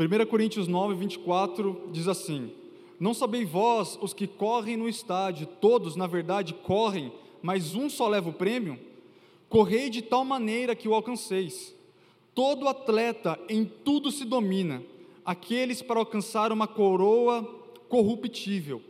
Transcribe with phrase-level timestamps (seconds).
[0.00, 2.50] 1 Coríntios 9, 24 diz assim:
[2.98, 8.08] Não sabeis vós, os que correm no estádio, todos, na verdade, correm, mas um só
[8.08, 8.78] leva o prêmio?
[9.46, 11.74] Correi de tal maneira que o alcanceis.
[12.34, 14.82] Todo atleta em tudo se domina,
[15.22, 17.42] aqueles para alcançar uma coroa
[17.86, 18.80] corruptível.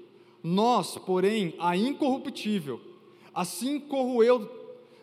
[0.41, 2.81] Nós, porém, a incorruptível.
[3.35, 4.49] Assim corro eu,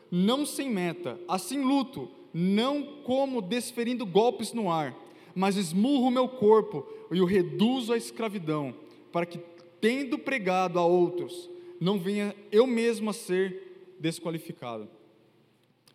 [0.10, 4.96] não sem meta, assim luto, não como desferindo golpes no ar,
[5.38, 8.74] mas esmurro o meu corpo e o reduzo à escravidão,
[9.12, 9.40] para que,
[9.80, 11.48] tendo pregado a outros,
[11.80, 14.90] não venha eu mesmo a ser desqualificado.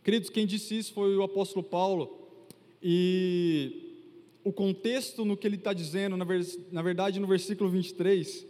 [0.05, 2.17] Queridos, quem disse isso foi o apóstolo Paulo,
[2.81, 4.05] e
[4.45, 8.47] o contexto no que ele está dizendo, na verdade, no versículo 23,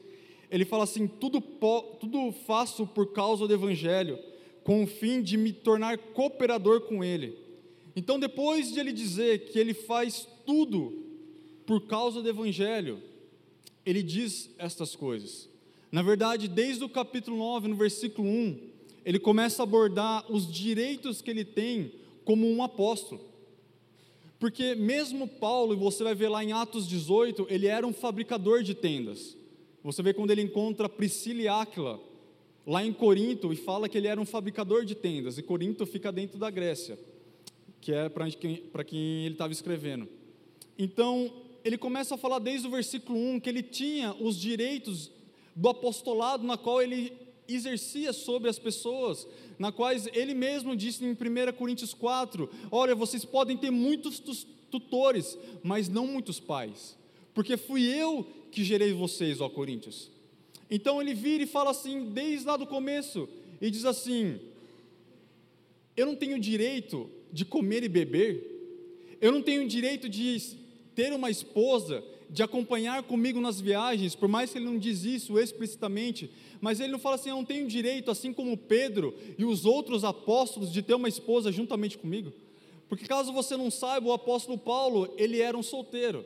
[0.51, 4.19] ele fala assim: tudo, tudo faço por causa do Evangelho,
[4.63, 7.39] com o fim de me tornar cooperador com ele.
[7.97, 11.05] Então, depois de ele dizer que ele faz tudo
[11.67, 13.01] por causa do Evangelho,
[13.85, 15.49] ele diz estas coisas.
[15.91, 18.59] Na verdade, desde o capítulo 9, no versículo 1,
[19.05, 21.93] ele começa a abordar os direitos que ele tem
[22.25, 23.21] como um apóstolo.
[24.39, 28.63] Porque mesmo Paulo, e você vai ver lá em Atos 18, ele era um fabricador
[28.63, 29.37] de tendas.
[29.85, 32.01] Você vê quando ele encontra Priscila e Áquila,
[32.67, 36.11] lá em Corinto, e fala que ele era um fabricador de tendas, e Corinto fica
[36.13, 36.99] dentro da Grécia,
[37.81, 40.09] que é para quem, quem ele estava escrevendo.
[40.83, 41.33] Então,
[41.65, 45.13] ele começa a falar desde o versículo 1 que ele tinha os direitos
[45.55, 47.13] do apostolado na qual ele
[47.47, 49.29] exercia sobre as pessoas,
[49.61, 54.19] na quais ele mesmo disse em 1 Coríntios 4: Olha, vocês podem ter muitos
[54.73, 56.99] tutores, mas não muitos pais,
[57.33, 60.11] porque fui eu que gerei vocês, ó Coríntios.
[60.69, 63.29] Então ele vira e fala assim, desde lá do começo,
[63.61, 64.41] e diz assim:
[65.97, 68.51] Eu não tenho direito de comer e beber,
[69.21, 70.35] eu não tenho direito de
[70.95, 72.03] ter uma esposa,
[72.33, 76.31] de acompanhar comigo nas viagens, por mais que ele não diz isso explicitamente,
[76.63, 80.03] mas ele não fala assim, eu não tenho direito, assim como Pedro e os outros
[80.03, 82.33] apóstolos, de ter uma esposa juntamente comigo.
[82.89, 86.25] Porque caso você não saiba, o apóstolo Paulo, ele era um solteiro.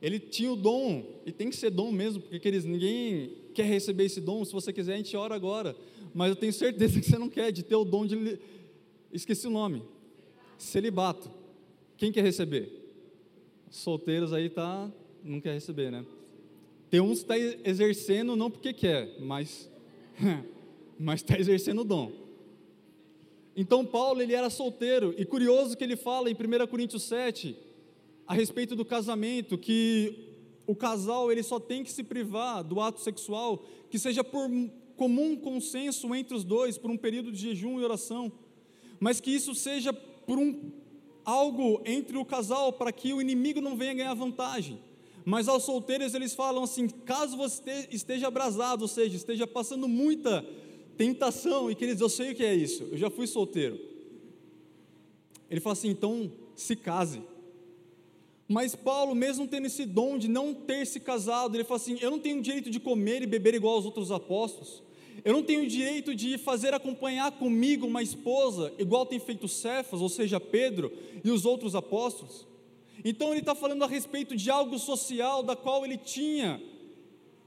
[0.00, 4.04] Ele tinha o dom, e tem que ser dom mesmo, porque eles, ninguém quer receber
[4.04, 5.76] esse dom, se você quiser a gente ora agora,
[6.14, 8.38] mas eu tenho certeza que você não quer, de ter o dom de,
[9.12, 9.82] esqueci o nome,
[10.56, 11.30] celibato.
[11.98, 12.83] Quem quer receber?
[13.74, 14.88] Solteiros aí tá
[15.24, 16.06] não quer receber, né?
[16.88, 17.36] Tem uns que está
[17.68, 19.68] exercendo não porque quer, mas
[20.96, 22.12] mas está exercendo o dom.
[23.56, 27.56] Então Paulo ele era solteiro e curioso que ele fala em 1 Coríntios 7
[28.28, 30.36] a respeito do casamento que
[30.68, 34.48] o casal ele só tem que se privar do ato sexual que seja por
[34.96, 38.30] comum consenso entre os dois por um período de jejum e oração,
[39.00, 40.70] mas que isso seja por um
[41.24, 44.78] algo entre o casal para que o inimigo não venha ganhar vantagem.
[45.24, 50.44] Mas aos solteiros eles falam assim: caso você esteja abrasado, ou seja, esteja passando muita
[50.96, 53.80] tentação, e queridos, eu sei o que é isso, eu já fui solteiro.
[55.50, 57.22] Ele fala assim: então se case.
[58.46, 62.10] Mas Paulo, mesmo tendo esse dom de não ter se casado, ele fala assim: eu
[62.10, 64.82] não tenho direito de comer e beber igual aos outros apóstolos.
[65.24, 70.08] Eu não tenho direito de fazer acompanhar comigo uma esposa, igual tem feito Cefas, ou
[70.08, 70.92] seja, Pedro
[71.24, 72.46] e os outros apóstolos.
[73.02, 76.60] Então ele está falando a respeito de algo social da qual ele tinha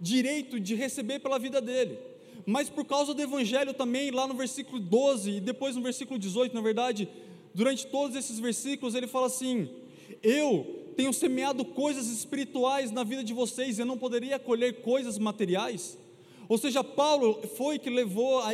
[0.02, 2.00] direito de receber pela vida dele.
[2.48, 6.56] Mas por causa do Evangelho também, lá no versículo 12 e depois no versículo 18,
[6.56, 7.08] na verdade,
[7.54, 9.70] durante todos esses versículos, ele fala assim:
[10.24, 15.98] Eu tenho semeado coisas espirituais na vida de vocês, eu não poderia colher coisas materiais.
[16.50, 18.52] Ou seja, Paulo foi que levou a,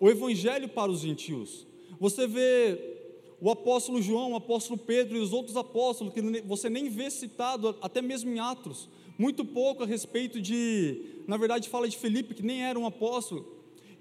[0.00, 1.66] o evangelho para os gentios.
[2.00, 2.96] Você vê
[3.40, 7.76] o apóstolo João, o apóstolo Pedro e os outros apóstolos, que você nem vê citado,
[7.80, 12.42] até mesmo em Atos, muito pouco a respeito de, na verdade, fala de Felipe, que
[12.42, 13.46] nem era um apóstolo,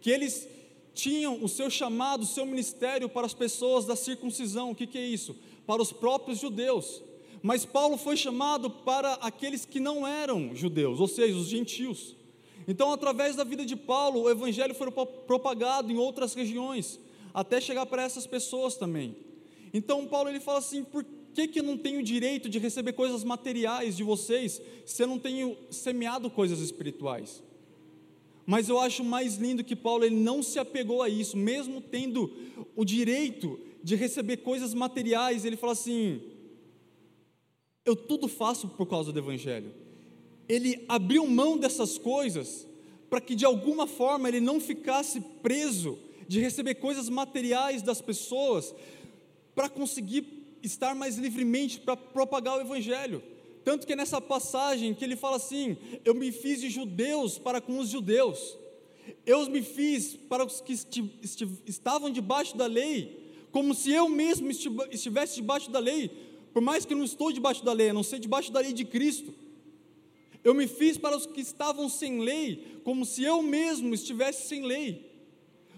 [0.01, 0.47] que eles
[0.93, 4.71] tinham o seu chamado, o seu ministério para as pessoas da circuncisão.
[4.71, 5.35] O que, que é isso?
[5.65, 7.03] Para os próprios judeus.
[7.43, 12.16] Mas Paulo foi chamado para aqueles que não eram judeus, ou seja, os gentios.
[12.67, 16.99] Então, através da vida de Paulo, o evangelho foi propagado em outras regiões,
[17.33, 19.15] até chegar para essas pessoas também.
[19.73, 23.23] Então, Paulo ele fala assim: por que, que eu não tenho direito de receber coisas
[23.23, 27.41] materiais de vocês, se eu não tenho semeado coisas espirituais?
[28.45, 32.33] Mas eu acho mais lindo que Paulo ele não se apegou a isso, mesmo tendo
[32.75, 36.21] o direito de receber coisas materiais, ele fala assim:
[37.85, 39.86] eu tudo faço por causa do Evangelho
[40.47, 42.67] ele abriu mão dessas coisas
[43.09, 45.97] para que de alguma forma ele não ficasse preso
[46.27, 48.73] de receber coisas materiais das pessoas
[49.55, 53.23] para conseguir estar mais livremente para propagar o evangelho,
[53.67, 57.59] Tanto que é nessa passagem que ele fala assim: Eu me fiz de judeus para
[57.59, 58.57] com os judeus,
[59.25, 60.71] eu me fiz para os que
[61.65, 66.09] estavam debaixo da lei, como se eu mesmo estivesse debaixo da lei,
[66.53, 68.71] por mais que eu não estou debaixo da lei, a não ser debaixo da lei
[68.71, 69.33] de Cristo.
[70.47, 74.65] Eu me fiz para os que estavam sem lei, como se eu mesmo estivesse sem
[74.65, 75.05] lei,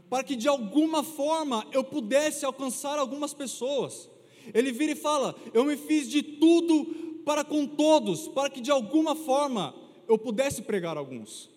[0.07, 4.07] para que de alguma forma eu pudesse alcançar algumas pessoas.
[4.53, 6.85] Ele vira e fala: Eu me fiz de tudo
[7.25, 9.73] para com todos, para que de alguma forma
[10.07, 11.49] eu pudesse pregar alguns.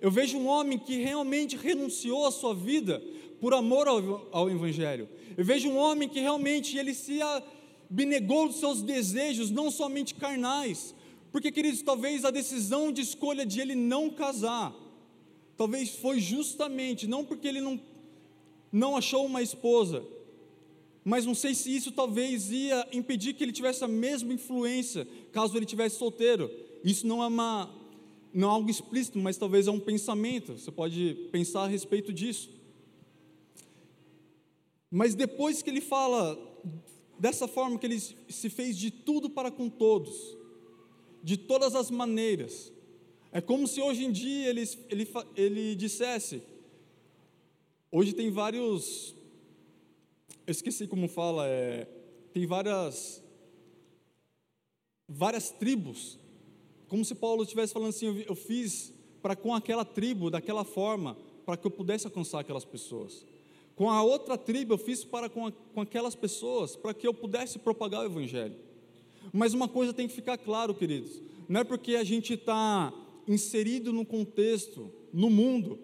[0.00, 3.02] Eu vejo um homem que realmente renunciou à sua vida
[3.42, 5.06] por amor ao, ao Evangelho.
[5.36, 10.94] Eu vejo um homem que realmente ele se abnegou dos seus desejos, não somente carnais,
[11.32, 14.74] porque, queridos, talvez a decisão de escolha de ele não casar,
[15.56, 17.80] talvez foi justamente, não porque ele não,
[18.72, 20.04] não achou uma esposa,
[21.04, 25.56] mas não sei se isso talvez ia impedir que ele tivesse a mesma influência caso
[25.56, 26.50] ele tivesse solteiro.
[26.84, 27.74] Isso não é uma
[28.32, 30.52] não é algo explícito, mas talvez é um pensamento.
[30.56, 32.48] Você pode pensar a respeito disso.
[34.90, 36.38] Mas depois que ele fala
[37.18, 40.36] dessa forma que ele se fez de tudo para com todos,
[41.22, 42.72] de todas as maneiras.
[43.32, 46.42] É como se hoje em dia ele, ele, ele dissesse:
[47.90, 49.14] hoje tem vários.
[50.46, 51.86] Eu esqueci como fala, é,
[52.32, 53.22] tem várias.
[55.08, 56.18] várias tribos.
[56.88, 61.16] Como se Paulo estivesse falando assim: eu, eu fiz para com aquela tribo daquela forma,
[61.46, 63.24] para que eu pudesse alcançar aquelas pessoas.
[63.76, 67.14] Com a outra tribo eu fiz para com, a, com aquelas pessoas, para que eu
[67.14, 68.56] pudesse propagar o Evangelho.
[69.32, 72.92] Mas uma coisa tem que ficar claro, queridos: não é porque a gente está
[73.26, 75.78] inserido no contexto, no mundo,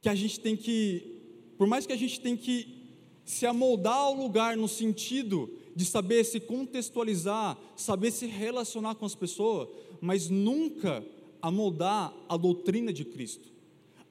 [0.00, 1.20] que a gente tem que,
[1.56, 2.84] por mais que a gente tem que
[3.24, 9.14] se amoldar ao lugar no sentido de saber se contextualizar, saber se relacionar com as
[9.14, 9.68] pessoas,
[10.00, 11.04] mas nunca
[11.40, 13.48] amoldar a doutrina de Cristo.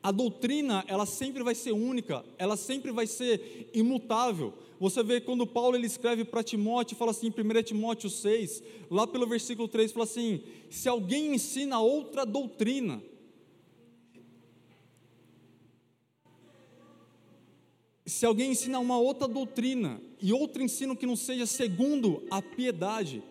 [0.02, 4.54] A doutrina, ela sempre vai ser única, ela sempre vai ser imutável.
[4.84, 9.08] Você vê quando Paulo ele escreve para Timóteo, fala assim, em 1 Timóteo 6, lá
[9.08, 13.02] pelo versículo 3, fala assim: se alguém ensina outra doutrina,
[18.06, 23.24] se alguém ensina uma outra doutrina e outro ensino que não seja segundo a piedade,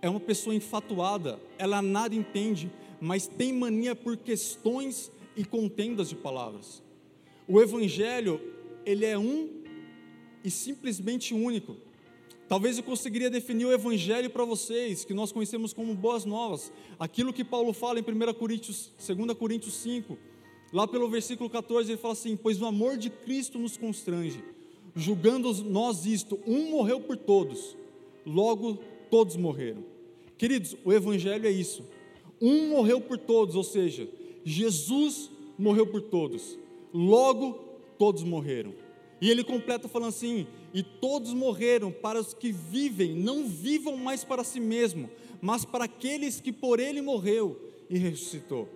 [0.00, 2.70] é uma pessoa enfatuada, ela nada entende,
[3.00, 6.80] mas tem mania por questões e contendas de palavras.
[7.48, 8.40] O evangelho,
[8.86, 9.57] ele é um
[10.44, 11.76] e simplesmente único.
[12.48, 16.72] Talvez eu conseguiria definir o evangelho para vocês, que nós conhecemos como boas novas.
[16.98, 20.16] Aquilo que Paulo fala em 1 Coríntios, 2 Coríntios 5,
[20.72, 24.42] lá pelo versículo 14, ele fala assim: "Pois o amor de Cristo nos constrange,
[24.96, 27.76] julgando nós isto, um morreu por todos,
[28.24, 28.78] logo
[29.10, 29.84] todos morreram."
[30.38, 31.84] Queridos, o evangelho é isso.
[32.40, 34.08] Um morreu por todos, ou seja,
[34.42, 36.56] Jesus morreu por todos.
[36.94, 37.58] Logo
[37.98, 38.72] todos morreram.
[39.20, 44.24] E ele completa falando assim: E todos morreram para os que vivem, não vivam mais
[44.24, 45.10] para si mesmo,
[45.40, 47.60] mas para aqueles que por ele morreu
[47.90, 48.68] e ressuscitou.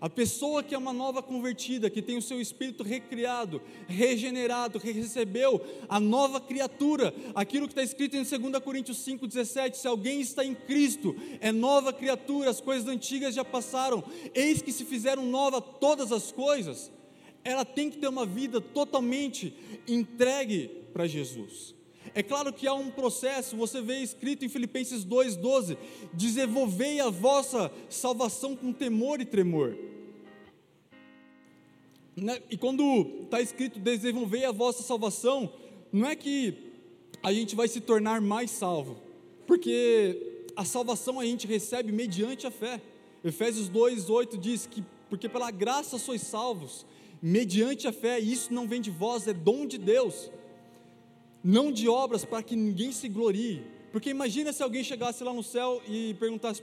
[0.00, 4.92] A pessoa que é uma nova convertida, que tem o seu espírito recriado, regenerado, que
[4.92, 10.44] recebeu a nova criatura, aquilo que está escrito em 2 Coríntios 5,17: se alguém está
[10.44, 15.60] em Cristo, é nova criatura, as coisas antigas já passaram, eis que se fizeram nova
[15.60, 16.92] todas as coisas
[17.44, 19.54] ela tem que ter uma vida totalmente
[19.86, 21.74] entregue para Jesus.
[22.14, 25.76] É claro que há um processo, você vê escrito em Filipenses 2,12:
[26.12, 29.76] desenvolvei a vossa salvação com temor e tremor.
[32.16, 32.40] Né?
[32.50, 35.52] E quando está escrito desenvolvei a vossa salvação,
[35.92, 36.54] não é que
[37.22, 38.96] a gente vai se tornar mais salvo,
[39.46, 42.80] porque a salvação a gente recebe mediante a fé.
[43.24, 46.86] Efésios 2,8 diz que, porque pela graça sois salvos,
[47.20, 50.30] mediante a fé, e isso não vem de vós, é dom de Deus,
[51.42, 53.62] não de obras para que ninguém se glorie.
[53.92, 56.62] Porque imagina se alguém chegasse lá no céu e perguntasse,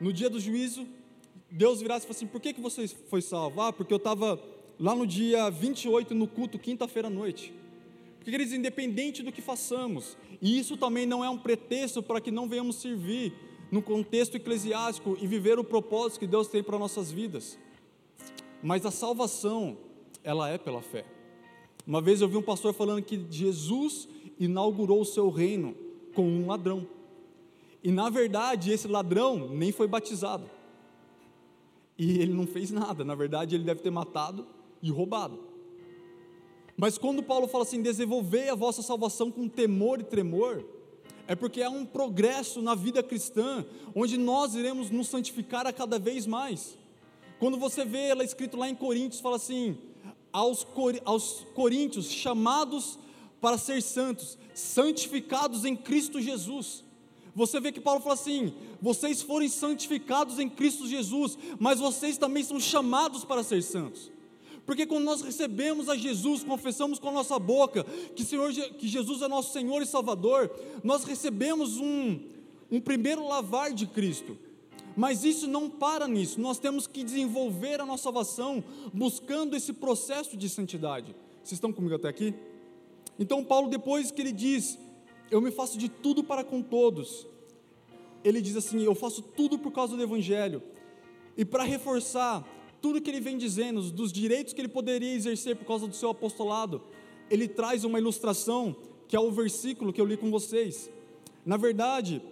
[0.00, 0.86] no dia do juízo,
[1.50, 3.60] Deus virasse e falasse assim: por que, que você foi salvo?
[3.60, 4.40] Ah, porque eu estava
[4.78, 7.52] lá no dia 28 no culto, quinta-feira à noite.
[8.18, 12.30] Porque, queridos, independente do que façamos, e isso também não é um pretexto para que
[12.30, 13.32] não venhamos servir
[13.70, 17.58] no contexto eclesiástico e viver o propósito que Deus tem para nossas vidas.
[18.66, 19.76] Mas a salvação,
[20.24, 21.04] ela é pela fé.
[21.86, 24.08] Uma vez eu vi um pastor falando que Jesus
[24.40, 25.76] inaugurou o seu reino
[26.16, 26.84] com um ladrão.
[27.80, 30.50] E na verdade, esse ladrão nem foi batizado.
[31.96, 34.44] E ele não fez nada, na verdade, ele deve ter matado
[34.82, 35.38] e roubado.
[36.76, 40.64] Mas quando Paulo fala assim, desenvolvei a vossa salvação com temor e tremor,
[41.28, 46.00] é porque há um progresso na vida cristã, onde nós iremos nos santificar a cada
[46.00, 46.76] vez mais.
[47.38, 49.78] Quando você vê ela escrito lá em Coríntios, fala assim:
[50.32, 50.66] aos,
[51.04, 52.98] aos coríntios chamados
[53.40, 56.84] para ser santos, santificados em Cristo Jesus.
[57.34, 62.42] Você vê que Paulo fala assim: vocês forem santificados em Cristo Jesus, mas vocês também
[62.42, 64.10] são chamados para ser santos.
[64.66, 67.84] Porque quando nós recebemos a Jesus, confessamos com a nossa boca
[68.16, 70.50] que, Senhor, que Jesus é nosso Senhor e Salvador,
[70.82, 72.18] nós recebemos um,
[72.70, 74.36] um primeiro lavar de Cristo.
[74.96, 80.36] Mas isso não para nisso, nós temos que desenvolver a nossa salvação buscando esse processo
[80.38, 81.14] de santidade.
[81.42, 82.34] Vocês estão comigo até aqui?
[83.18, 84.78] Então, Paulo, depois que ele diz,
[85.30, 87.26] Eu me faço de tudo para com todos,
[88.24, 90.62] ele diz assim: Eu faço tudo por causa do Evangelho.
[91.36, 92.46] E para reforçar
[92.80, 96.10] tudo que ele vem dizendo, dos direitos que ele poderia exercer por causa do seu
[96.10, 96.80] apostolado,
[97.30, 98.74] ele traz uma ilustração
[99.08, 100.90] que é o versículo que eu li com vocês.
[101.44, 102.22] Na verdade,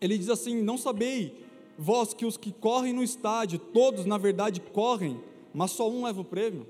[0.00, 1.47] ele diz assim: Não sabei
[1.78, 5.20] vós que os que correm no estádio, todos na verdade correm,
[5.54, 6.66] mas só um leva o prêmio.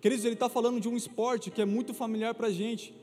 [0.00, 2.94] Queridos, ele está falando de um esporte que é muito familiar para a gente,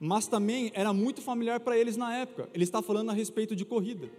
[0.00, 2.48] mas também era muito familiar para eles na época.
[2.52, 4.10] Ele está falando a respeito de corrida.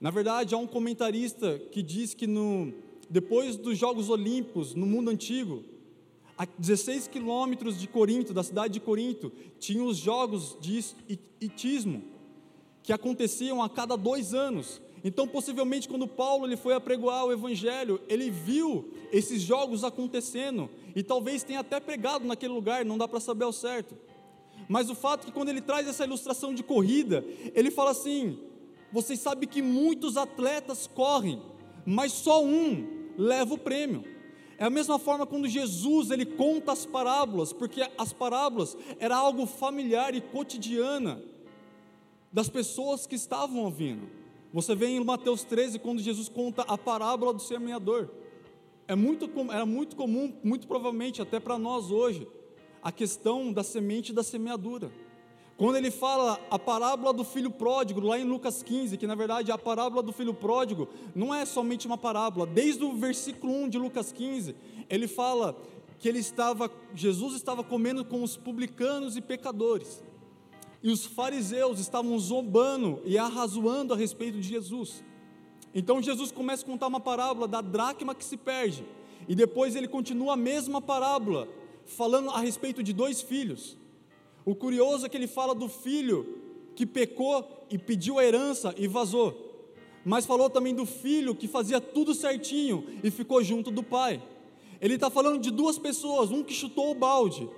[0.00, 2.72] Na verdade, há um comentarista que diz que no,
[3.08, 5.62] depois dos Jogos Olímpicos, no mundo antigo,
[6.38, 10.82] a 16 quilômetros de Corinto, da cidade de Corinto, tinha os Jogos de
[11.40, 12.02] Itismo,
[12.82, 14.80] que aconteciam a cada dois anos.
[15.02, 21.02] Então, possivelmente, quando Paulo ele foi apregoar o Evangelho, ele viu esses jogos acontecendo e
[21.02, 23.96] talvez tenha até pregado naquele lugar, não dá para saber ao certo.
[24.68, 28.38] Mas o fato é que quando ele traz essa ilustração de corrida, ele fala assim:
[28.92, 31.40] vocês sabem que muitos atletas correm,
[31.86, 34.04] mas só um leva o prêmio.
[34.58, 39.46] É a mesma forma quando Jesus ele conta as parábolas, porque as parábolas era algo
[39.46, 41.22] familiar e cotidiana
[42.30, 44.19] das pessoas que estavam ouvindo.
[44.52, 48.08] Você vê em Mateus 13, quando Jesus conta a parábola do semeador.
[48.88, 52.26] É muito, era muito comum, muito provavelmente até para nós hoje,
[52.82, 54.90] a questão da semente e da semeadura.
[55.56, 59.52] Quando ele fala a parábola do filho pródigo, lá em Lucas 15, que na verdade
[59.52, 63.78] a parábola do filho pródigo não é somente uma parábola, desde o versículo 1 de
[63.78, 64.56] Lucas 15,
[64.88, 65.54] ele fala
[65.98, 70.02] que ele estava, Jesus estava comendo com os publicanos e pecadores.
[70.82, 75.04] E os fariseus estavam zombando e arrazoando a respeito de Jesus.
[75.74, 78.84] Então Jesus começa a contar uma parábola da dracma que se perde.
[79.28, 81.46] E depois ele continua a mesma parábola,
[81.84, 83.76] falando a respeito de dois filhos.
[84.44, 86.38] O curioso é que ele fala do filho
[86.74, 89.48] que pecou e pediu a herança e vazou.
[90.02, 94.22] Mas falou também do filho que fazia tudo certinho e ficou junto do pai.
[94.80, 97.48] Ele está falando de duas pessoas, um que chutou o balde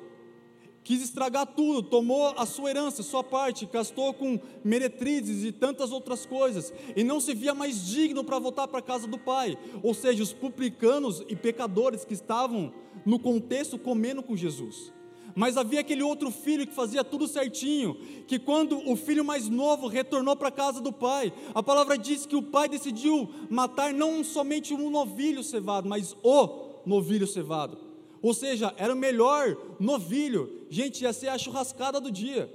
[0.85, 6.27] quis estragar tudo, tomou a sua herança, sua parte, gastou com meretrizes e tantas outras
[6.27, 9.57] coisas, e não se via mais digno para voltar para a casa do pai.
[9.83, 12.73] Ou seja, os publicanos e pecadores que estavam
[13.07, 14.93] no contexto comendo com Jesus.
[15.35, 17.95] Mas havia aquele outro filho que fazia tudo certinho,
[18.27, 22.27] que quando o filho mais novo retornou para a casa do pai, a palavra diz
[22.27, 27.92] que o pai decidiu matar não somente um novilho cevado, mas o novilho cevado
[28.23, 30.67] ou seja, era o melhor novilho.
[30.71, 32.49] Gente, ia ser a churrascada do dia.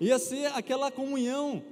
[0.00, 1.62] Ia ser aquela comunhão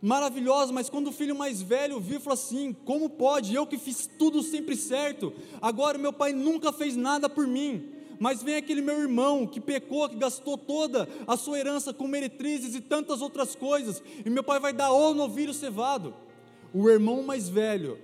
[0.00, 3.54] maravilhosa, mas quando o filho mais velho viu, falou assim: como pode?
[3.54, 7.90] Eu que fiz tudo sempre certo, agora meu pai nunca fez nada por mim.
[8.18, 12.74] Mas vem aquele meu irmão que pecou, que gastou toda a sua herança com meretrizes
[12.74, 16.14] e tantas outras coisas, e meu pai vai dar o novilho cevado.
[16.72, 17.98] O irmão mais velho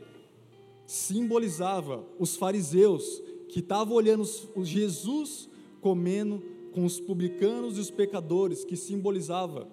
[0.85, 5.49] simbolizava os fariseus que estava olhando o Jesus
[5.81, 6.43] comendo
[6.73, 9.69] com os publicanos e os pecadores, que simbolizava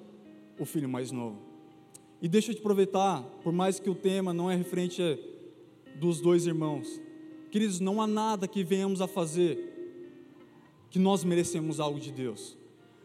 [0.60, 1.38] o filho mais novo.
[2.22, 5.01] E deixa eu te aproveitar, por mais que o tema não é referente
[6.00, 7.00] dos dois irmãos,
[7.51, 9.75] queridos, não há nada que venhamos a fazer
[10.89, 12.57] que nós merecemos algo de Deus.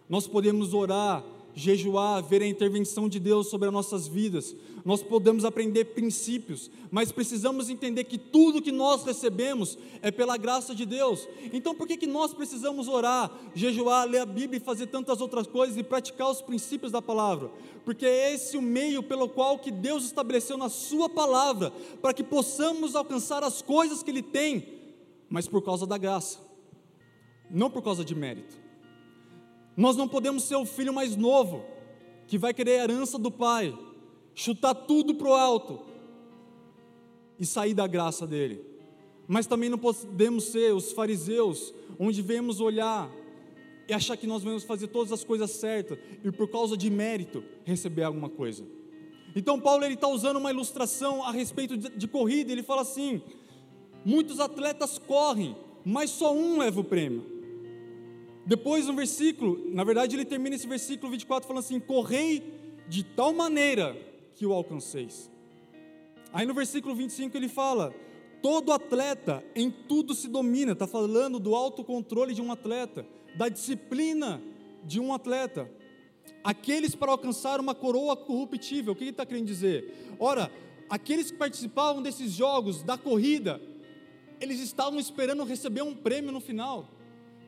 [0.08, 4.56] Nós podemos orar jejuar, ver a intervenção de Deus sobre as nossas vidas.
[4.84, 10.74] Nós podemos aprender princípios, mas precisamos entender que tudo que nós recebemos é pela graça
[10.74, 11.28] de Deus.
[11.52, 15.46] Então, por que, que nós precisamos orar, jejuar, ler a Bíblia e fazer tantas outras
[15.46, 17.50] coisas e praticar os princípios da palavra?
[17.84, 22.24] Porque é esse o meio pelo qual que Deus estabeleceu na Sua palavra, para que
[22.24, 24.80] possamos alcançar as coisas que Ele tem,
[25.28, 26.38] mas por causa da graça,
[27.50, 28.61] não por causa de mérito.
[29.76, 31.64] Nós não podemos ser o filho mais novo,
[32.26, 33.76] que vai querer a herança do pai,
[34.34, 35.80] chutar tudo para o alto
[37.38, 38.64] e sair da graça dele.
[39.26, 43.10] Mas também não podemos ser os fariseus, onde vemos olhar
[43.88, 47.42] e achar que nós vamos fazer todas as coisas certas e por causa de mérito
[47.64, 48.64] receber alguma coisa.
[49.34, 52.52] Então Paulo ele está usando uma ilustração a respeito de, de corrida.
[52.52, 53.22] Ele fala assim:
[54.04, 57.31] muitos atletas correm, mas só um leva o prêmio.
[58.44, 62.42] Depois no versículo, na verdade ele termina esse versículo 24 falando assim: correi
[62.88, 63.96] de tal maneira
[64.34, 65.30] que o alcanceis.
[66.32, 67.94] Aí no versículo 25 ele fala:
[68.42, 73.06] todo atleta em tudo se domina, está falando do autocontrole de um atleta,
[73.36, 74.42] da disciplina
[74.84, 75.70] de um atleta.
[76.42, 79.94] Aqueles para alcançar uma coroa corruptível, o que ele está querendo dizer?
[80.18, 80.50] Ora,
[80.90, 83.60] aqueles que participavam desses jogos, da corrida,
[84.40, 86.88] eles estavam esperando receber um prêmio no final.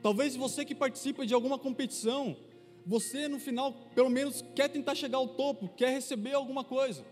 [0.05, 2.37] Talvez você que participa de alguma competição,
[2.87, 7.07] você no final, pelo menos, quer tentar chegar ao topo, quer receber alguma coisa.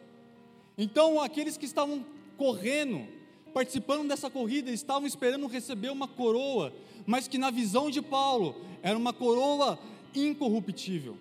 [0.76, 2.04] Então, aqueles que estavam
[2.36, 3.08] correndo,
[3.54, 6.70] participando dessa corrida, estavam esperando receber uma coroa,
[7.06, 9.78] mas que na visão de Paulo era uma coroa
[10.14, 11.16] incorruptível.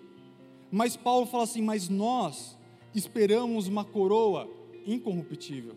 [0.70, 2.54] Mas Paulo fala assim: Mas nós
[2.94, 4.46] esperamos uma coroa
[4.86, 5.74] incorruptível.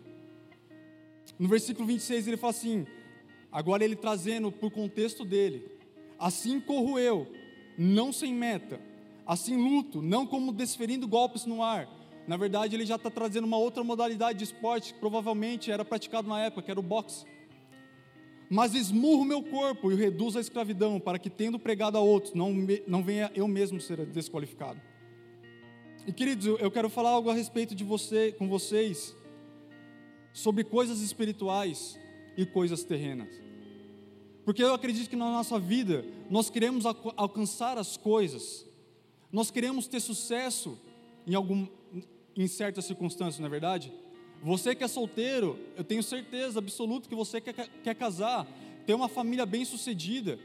[1.38, 2.86] No versículo 26 ele fala assim,
[3.50, 5.75] agora ele trazendo para o contexto dele:
[6.18, 7.26] Assim corro eu,
[7.76, 8.80] não sem meta,
[9.26, 11.88] assim luto, não como desferindo golpes no ar.
[12.26, 16.28] Na verdade, ele já está trazendo uma outra modalidade de esporte que provavelmente era praticado
[16.28, 17.24] na época, que era o boxe.
[18.48, 22.34] Mas esmurro meu corpo e o reduzo à escravidão, para que, tendo pregado a outros,
[22.34, 22.52] não,
[22.86, 24.80] não venha eu mesmo ser desqualificado.
[26.06, 29.16] E queridos, eu quero falar algo a respeito de você, com vocês,
[30.32, 31.98] sobre coisas espirituais
[32.36, 33.45] e coisas terrenas.
[34.46, 36.84] Porque eu acredito que na nossa vida nós queremos
[37.16, 38.64] alcançar as coisas,
[39.32, 40.78] nós queremos ter sucesso
[41.26, 41.66] em, algum,
[42.36, 43.92] em certas circunstâncias, não é verdade?
[44.44, 48.46] Você que é solteiro, eu tenho certeza absoluta que você quer, quer casar,
[48.86, 50.38] ter uma família bem sucedida,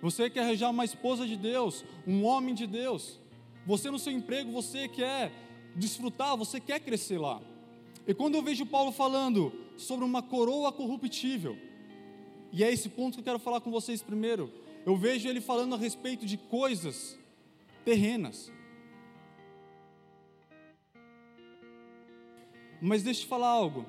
[0.00, 3.18] você quer arranjar uma esposa de Deus, um homem de Deus,
[3.66, 5.32] você no seu emprego, você quer
[5.74, 7.42] desfrutar, você quer crescer lá.
[8.06, 11.58] E quando eu vejo Paulo falando sobre uma coroa corruptível,
[12.52, 14.52] e é esse ponto que eu quero falar com vocês primeiro,
[14.86, 17.18] eu vejo ele falando a respeito de coisas
[17.84, 18.52] terrenas.
[22.80, 23.84] Mas deixa eu te falar algo,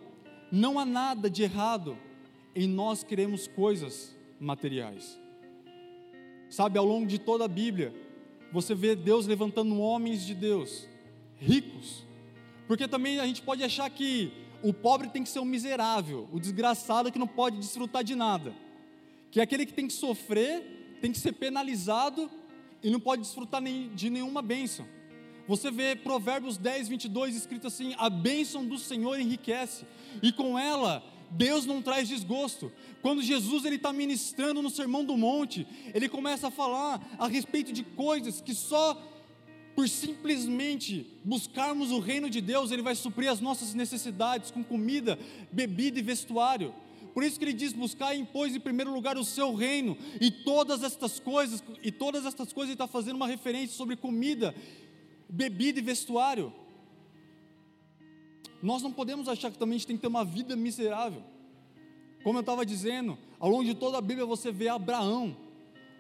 [0.52, 1.98] não há nada de errado
[2.56, 5.20] em nós queremos coisas materiais.
[6.50, 7.94] Sabe, ao longo de toda a Bíblia,
[8.52, 10.88] você vê Deus levantando homens de Deus,
[11.38, 12.04] ricos,
[12.68, 16.40] porque também a gente pode achar que o pobre tem que ser um miserável, o
[16.40, 18.54] desgraçado que não pode desfrutar de nada,
[19.32, 22.30] que é aquele que tem que sofrer, tem que ser penalizado
[22.84, 24.86] e não pode desfrutar de nenhuma bênção.
[25.48, 29.86] Você vê Provérbios 10, 22 escrito assim: a bênção do Senhor enriquece,
[30.22, 32.72] e com ela Deus não traz desgosto.
[33.02, 37.72] Quando Jesus ele está ministrando no Sermão do Monte, ele começa a falar a respeito
[37.72, 39.02] de coisas que só
[39.80, 45.18] por simplesmente buscarmos o reino de Deus, Ele vai suprir as nossas necessidades com comida,
[45.54, 46.76] bebida e vestuário.
[47.14, 50.30] Por isso que ele diz: buscar e impôs em primeiro lugar o seu reino, e
[50.30, 54.54] todas estas coisas, e todas estas coisas ele está fazendo uma referência sobre comida,
[55.30, 56.52] bebida e vestuário.
[58.62, 61.24] Nós não podemos achar que também a gente tem que ter uma vida miserável.
[62.22, 65.38] Como eu estava dizendo, ao longo de toda a Bíblia você vê Abraão,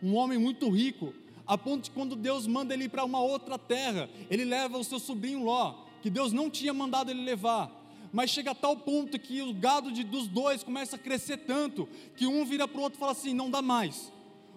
[0.03, 1.13] um homem muito rico,
[1.49, 4.83] a ponto de quando Deus manda ele ir para uma outra terra, ele leva o
[4.83, 7.75] seu sobrinho Ló, que Deus não tinha mandado ele levar.
[8.13, 11.89] Mas chega a tal ponto que o gado de, dos dois começa a crescer tanto,
[12.15, 14.13] que um vira para o outro e fala assim: não dá mais.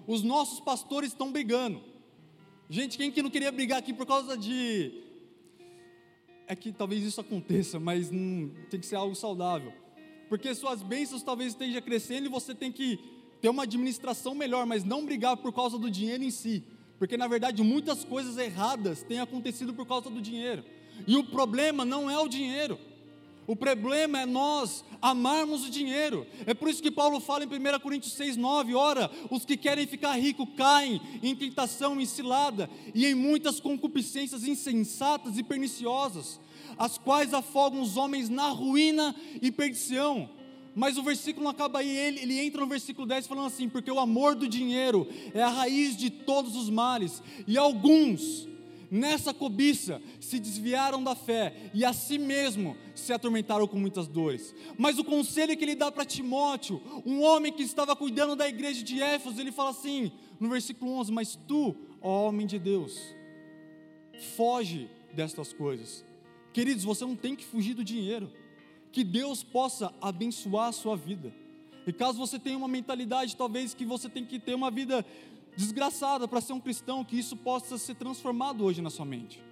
[0.07, 1.81] Os nossos pastores estão brigando.
[2.69, 4.93] Gente, quem que não queria brigar aqui por causa de.
[6.47, 9.73] É que talvez isso aconteça, mas hum, tem que ser algo saudável.
[10.29, 12.99] Porque suas bênçãos talvez estejam crescendo e você tem que
[13.41, 16.63] ter uma administração melhor, mas não brigar por causa do dinheiro em si.
[17.03, 20.65] Porque na verdade muitas coisas erradas têm acontecido por causa do dinheiro.
[21.05, 22.79] E o problema não é o dinheiro.
[23.45, 26.25] O problema é nós amarmos o dinheiro.
[26.47, 29.85] É por isso que Paulo fala em 1 Coríntios 6, 9: Ora, os que querem
[29.85, 36.39] ficar ricos caem em tentação encilada e em muitas concupiscências insensatas e perniciosas,
[36.79, 39.13] as quais afogam os homens na ruína
[39.43, 40.31] e perdição.
[40.75, 43.91] Mas o versículo não acaba aí, ele, ele entra no versículo 10 falando assim: porque
[43.91, 48.49] o amor do dinheiro é a raiz de todos os males, e alguns,
[48.91, 54.55] nessa cobiça, se desviaram da fé e a si mesmo se atormentaram com muitas dores.
[54.79, 58.83] Mas o conselho que ele dá para Timóteo, um homem que estava cuidando da igreja
[58.83, 62.99] de Éfeso, ele fala assim, no versículo 11: Mas tu, ó homem de Deus,
[64.37, 66.03] foge destas coisas.
[66.51, 68.31] Queridos, você não tem que fugir do dinheiro
[68.93, 71.33] que Deus possa abençoar a sua vida.
[71.87, 75.05] E caso você tenha uma mentalidade, talvez que você tem que ter uma vida
[75.57, 79.43] desgraçada para ser um cristão que isso possa ser transformado hoje na sua mente.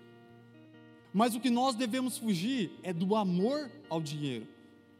[1.12, 4.46] Mas o que nós devemos fugir é do amor ao dinheiro.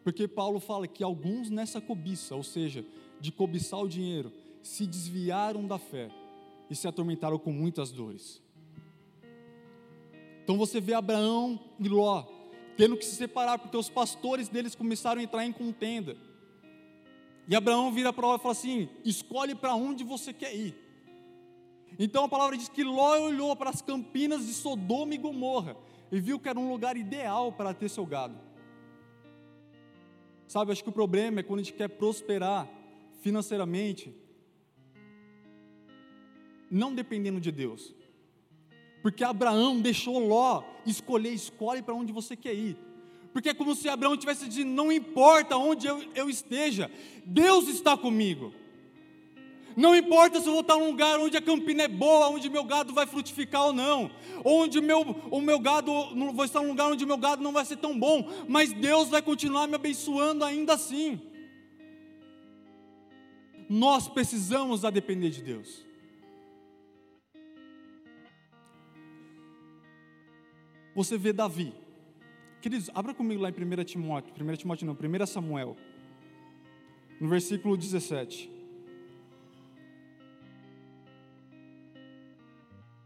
[0.03, 2.85] Porque Paulo fala que alguns nessa cobiça, ou seja,
[3.21, 6.11] de cobiçar o dinheiro, se desviaram da fé
[6.69, 8.43] e se atormentaram com muitas dores.
[10.43, 12.40] Então você vê Abraão e Ló
[12.81, 16.17] tendo que se separar, porque os pastores deles começaram a entrar em contenda.
[17.47, 20.75] E Abraão vira para Ló e fala assim: escolhe para onde você quer ir.
[21.99, 25.77] Então a palavra diz que Ló olhou para as campinas de Sodoma e Gomorra
[26.11, 28.39] e viu que era um lugar ideal para ter seu gado.
[30.49, 32.67] Sabe, acho que o problema é quando a gente quer prosperar
[33.21, 34.11] financeiramente,
[36.71, 37.95] não dependendo de Deus.
[39.03, 42.77] Porque Abraão deixou Ló escolher, escolhe para onde você quer ir.
[43.33, 46.91] Porque é como se Abraão tivesse dizendo: não importa onde eu, eu esteja,
[47.25, 48.53] Deus está comigo.
[49.77, 52.65] Não importa se eu vou estar num lugar onde a campina é boa, onde meu
[52.65, 54.11] gado vai frutificar ou não,
[54.45, 55.93] onde meu, o meu gado,
[56.35, 59.23] vou estar num lugar onde meu gado não vai ser tão bom, mas Deus vai
[59.23, 61.21] continuar me abençoando ainda assim.
[63.69, 65.90] Nós precisamos depender de Deus.
[71.01, 71.73] Você vê Davi.
[72.61, 75.75] Queridos, abra comigo lá em 1 Timóteo, 1 Timóteo não, 1 Samuel,
[77.19, 78.51] no versículo 17.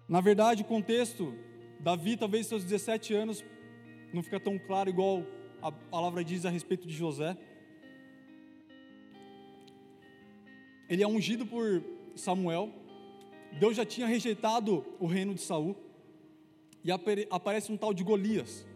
[0.09, 1.33] Na verdade, o contexto,
[1.79, 3.45] Davi, talvez seus 17 anos,
[4.13, 5.25] não fica tão claro igual
[5.63, 7.37] a palavra diz a respeito de José.
[10.89, 11.81] Ele é ungido por
[12.17, 12.73] Samuel.
[13.61, 15.77] Deus já tinha rejeitado o reino de Saul.
[16.85, 18.67] E aparece um tal de Golias.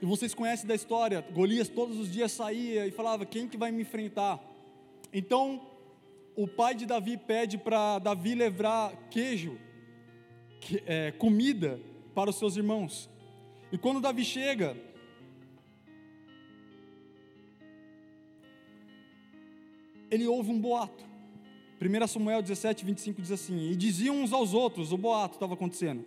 [0.00, 3.70] E vocês conhecem da história, Golias todos os dias saía e falava: "Quem que vai
[3.70, 4.42] me enfrentar?"
[5.12, 5.60] Então,
[6.34, 9.58] o pai de Davi pede para Davi levar queijo,
[10.60, 11.80] que, é, comida
[12.14, 13.08] para os seus irmãos.
[13.70, 14.76] E quando Davi chega,
[20.10, 21.04] ele ouve um boato.
[21.80, 26.04] 1 Samuel 17, 25 diz assim: E diziam uns aos outros, o boato estava acontecendo: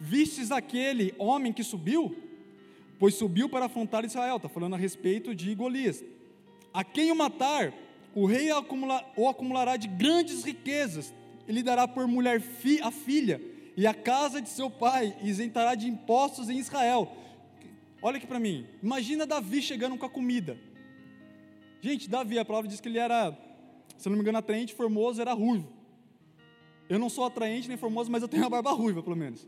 [0.00, 2.16] Vistes aquele homem que subiu?
[2.98, 4.36] Pois subiu para afrontar Israel.
[4.36, 6.04] Está falando a respeito de Golias.
[6.72, 7.72] A quem o matar,
[8.14, 8.48] o rei
[9.16, 11.14] o acumulará de grandes riquezas,
[11.48, 13.40] ele dará por mulher fi, a filha
[13.76, 17.10] e a casa de seu pai, isentará de impostos em Israel.
[18.00, 20.58] Olha aqui para mim, imagina Davi chegando com a comida.
[21.80, 23.36] Gente, Davi, a palavra diz que ele era,
[23.96, 25.68] se não me engano, atraente, formoso, era ruivo.
[26.88, 29.46] Eu não sou atraente nem formoso, mas eu tenho a barba ruiva, pelo menos.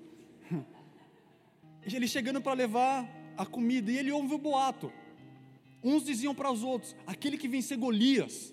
[1.84, 4.92] Ele chegando para levar a comida, e ele ouve o boato.
[5.82, 8.52] Uns diziam para os outros: aquele que vencer Golias,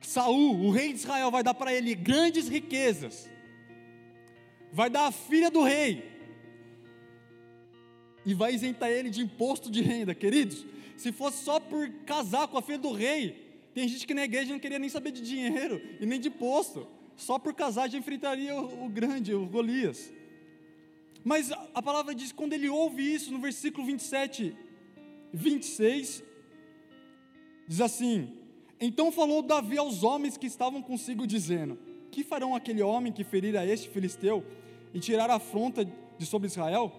[0.00, 3.28] Saul, o rei de Israel, vai dar para ele grandes riquezas,
[4.72, 6.04] vai dar a filha do rei,
[8.24, 10.66] e vai isentar ele de imposto de renda, queridos.
[10.96, 14.52] Se fosse só por casar com a filha do rei, tem gente que na igreja
[14.52, 18.54] não queria nem saber de dinheiro e nem de imposto, só por casar já enfrentaria
[18.54, 20.12] o, o grande, o Golias.
[21.30, 24.56] Mas a palavra diz: quando ele ouve isso, no versículo 27,
[25.34, 26.22] 26,
[27.68, 28.46] diz assim:
[28.80, 31.78] então falou Davi aos homens que estavam consigo, dizendo:
[32.10, 34.44] Que farão aquele homem que ferir a este filisteu
[34.92, 36.92] e tirar a afronta de sobre Israel?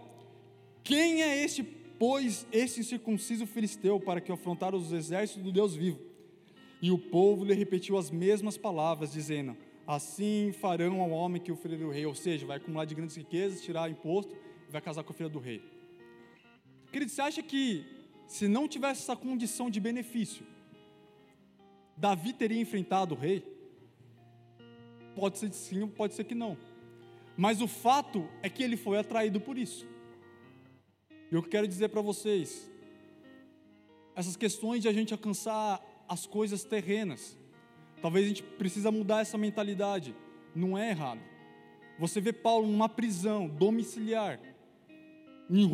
[0.84, 6.00] Quem é este, pois, esse incircunciso filisteu para que afrontar os exércitos do Deus vivo?
[6.82, 9.56] E o povo lhe repetiu as mesmas palavras, dizendo:
[9.88, 13.16] Assim farão ao homem que o ferir o rei, ou seja, vai acumular de grandes
[13.16, 14.36] riquezas, tirar imposto
[14.68, 15.64] e vai casar com a filha do rei.
[16.92, 17.86] Querido, você acha que
[18.28, 20.46] se não tivesse essa condição de benefício,
[21.96, 23.44] Davi teria enfrentado o rei?
[25.16, 26.58] Pode ser que sim, pode ser que não.
[27.38, 29.88] Mas o fato é que ele foi atraído por isso.
[31.32, 32.70] E eu quero dizer para vocês,
[34.16, 37.38] essas questões de a gente alcançar as coisas terrenas,
[38.02, 40.16] talvez a gente precisa mudar essa mentalidade.
[40.56, 41.22] Não é errado.
[42.00, 44.40] Você vê Paulo numa prisão domiciliar
[45.50, 45.66] em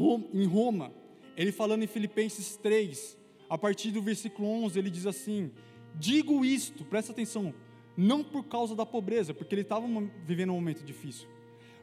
[0.45, 0.91] Roma,
[1.35, 3.17] ele falando em Filipenses 3,
[3.49, 5.51] a partir do versículo 11, ele diz assim:
[5.95, 7.53] Digo isto, presta atenção,
[7.97, 9.85] não por causa da pobreza, porque ele estava
[10.25, 11.27] vivendo um momento difícil,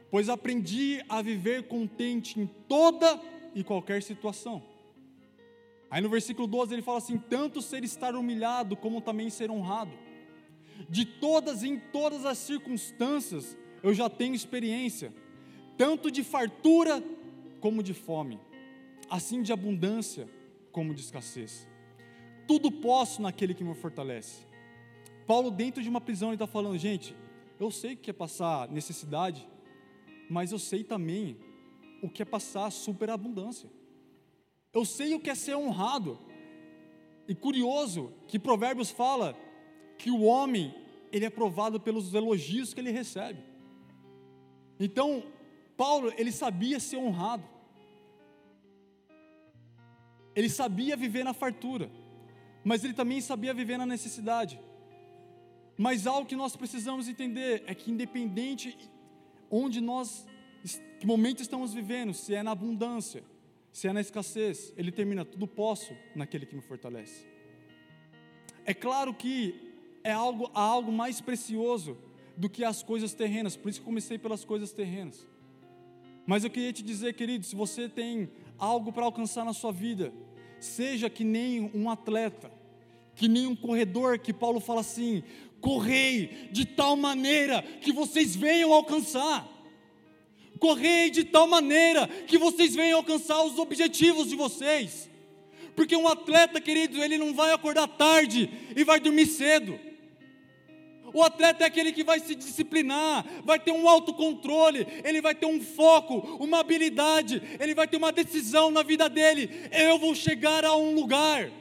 [0.09, 3.21] pois aprendi a viver contente em toda
[3.53, 4.63] e qualquer situação.
[5.89, 9.91] Aí no versículo 12 ele fala assim: tanto ser estar humilhado, como também ser honrado.
[10.89, 15.13] De todas e em todas as circunstâncias eu já tenho experiência,
[15.77, 17.03] tanto de fartura
[17.59, 18.39] como de fome,
[19.09, 20.27] assim de abundância
[20.71, 21.67] como de escassez
[22.51, 24.45] tudo posso naquele que me fortalece.
[25.25, 27.15] Paulo, dentro de uma prisão, ele está falando: gente,
[27.57, 29.47] eu sei o que é passar necessidade,
[30.29, 31.37] mas eu sei também
[32.03, 33.69] o que é passar superabundância.
[34.73, 36.19] Eu sei o que é ser honrado.
[37.25, 39.33] E curioso que Provérbios fala
[40.01, 40.73] que o homem,
[41.11, 43.39] ele é provado pelos elogios que ele recebe.
[44.79, 45.23] Então,
[45.77, 47.43] Paulo, ele sabia ser honrado.
[50.35, 51.91] Ele sabia viver na fartura,
[52.63, 54.59] mas ele também sabia viver na necessidade.
[55.77, 58.75] Mas algo que nós precisamos entender é que independente
[59.51, 60.25] onde nós
[60.99, 63.23] que momento estamos vivendo, se é na abundância,
[63.71, 67.25] se é na escassez, ele termina tudo posso naquele que me fortalece.
[68.63, 69.70] É claro que
[70.03, 71.97] é algo, há algo mais precioso
[72.37, 75.27] do que as coisas terrenas, por isso comecei pelas coisas terrenas.
[76.25, 80.13] Mas eu queria te dizer, querido, se você tem algo para alcançar na sua vida,
[80.59, 82.51] seja que nem um atleta,
[83.15, 85.23] que nem um corredor, que Paulo fala assim:
[85.59, 89.47] correi de tal maneira que vocês venham alcançar.
[90.59, 95.09] Correi de tal maneira que vocês venham alcançar os objetivos de vocês.
[95.75, 99.90] Porque um atleta, querido, ele não vai acordar tarde e vai dormir cedo.
[101.13, 105.45] O atleta é aquele que vai se disciplinar, vai ter um autocontrole, ele vai ter
[105.45, 109.49] um foco, uma habilidade, ele vai ter uma decisão na vida dele.
[109.71, 111.51] Eu vou chegar a um lugar.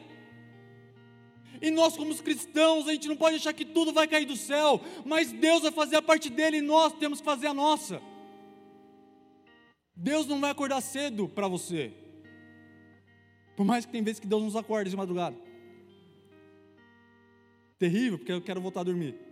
[1.63, 4.81] E nós, como cristãos, a gente não pode achar que tudo vai cair do céu,
[5.05, 8.01] mas Deus vai fazer a parte dele e nós temos que fazer a nossa.
[9.95, 11.93] Deus não vai acordar cedo para você.
[13.55, 15.37] Por mais que tem vezes que Deus nos acorda de madrugada.
[17.79, 19.30] Terrível, porque eu quero voltar a dormir.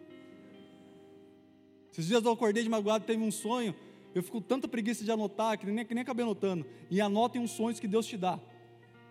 [1.98, 3.74] Esses dias eu acordei de madrugada, teve um sonho.
[4.14, 6.64] Eu fico tanta preguiça de anotar que nem, que nem acabei anotando.
[6.88, 8.38] E anotem os sonhos que Deus te dá.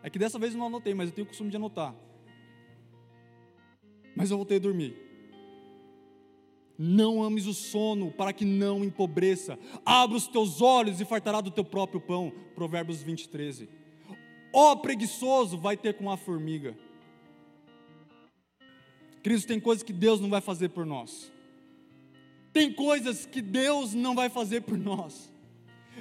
[0.01, 1.93] É que dessa vez eu não anotei, mas eu tenho o costume de anotar.
[4.15, 4.95] Mas eu voltei a dormir.
[6.77, 9.59] Não ames o sono, para que não empobreça.
[9.85, 12.31] Abra os teus olhos e fartará do teu próprio pão.
[12.55, 13.67] Provérbios 20, 13.
[14.53, 16.77] Ó oh, preguiçoso, vai ter com a formiga.
[19.21, 21.35] Cristo tem coisas que Deus não vai fazer por nós.
[22.57, 25.31] Tem coisas que Deus não vai fazer por nós.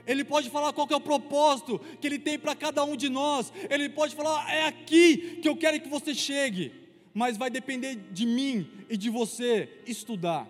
[0.07, 3.53] Ele pode falar qual é o propósito que Ele tem para cada um de nós.
[3.69, 6.73] Ele pode falar, é aqui que eu quero que você chegue.
[7.13, 10.49] Mas vai depender de mim e de você estudar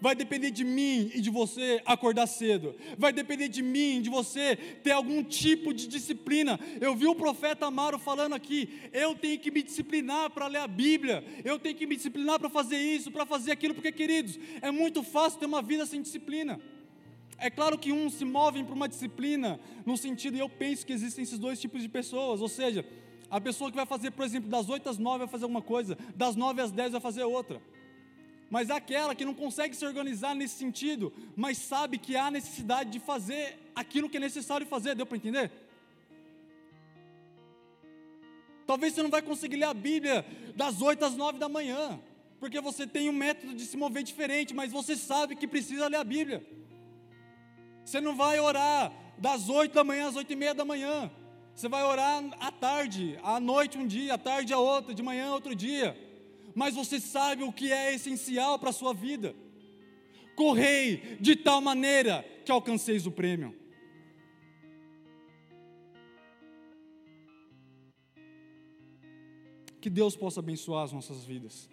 [0.00, 4.56] vai depender de mim e de você acordar cedo, vai depender de mim, de você
[4.56, 6.58] ter algum tipo de disciplina.
[6.80, 10.68] Eu vi o profeta Amaro falando aqui: eu tenho que me disciplinar para ler a
[10.68, 14.70] Bíblia, eu tenho que me disciplinar para fazer isso, para fazer aquilo, porque, queridos, é
[14.70, 16.60] muito fácil ter uma vida sem disciplina.
[17.38, 20.92] É claro que uns se movem para uma disciplina, no sentido, e eu penso que
[20.92, 22.86] existem esses dois tipos de pessoas, ou seja,
[23.30, 25.98] a pessoa que vai fazer, por exemplo, das 8 às 9 vai fazer uma coisa,
[26.14, 27.60] das 9 às 10 vai fazer outra
[28.50, 33.00] mas aquela que não consegue se organizar nesse sentido, mas sabe que há necessidade de
[33.00, 35.50] fazer aquilo que é necessário fazer, deu para entender?
[38.66, 42.00] Talvez você não vai conseguir ler a Bíblia das 8 às 9 da manhã,
[42.38, 45.96] porque você tem um método de se mover diferente, mas você sabe que precisa ler
[45.96, 46.44] a Bíblia.
[47.84, 51.10] Você não vai orar das 8 da manhã às 8 e meia da manhã.
[51.54, 55.32] Você vai orar à tarde, à noite um dia, à tarde a outra, de manhã
[55.32, 56.05] outro dia
[56.56, 59.36] mas você sabe o que é essencial para a sua vida.
[60.34, 63.54] Correi de tal maneira que alcanceis o prêmio.
[69.78, 71.68] Que Deus possa abençoar as nossas vidas.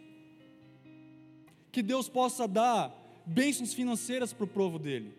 [1.72, 2.94] Que Deus possa dar
[3.26, 5.14] bênçãos financeiras para o povo dele.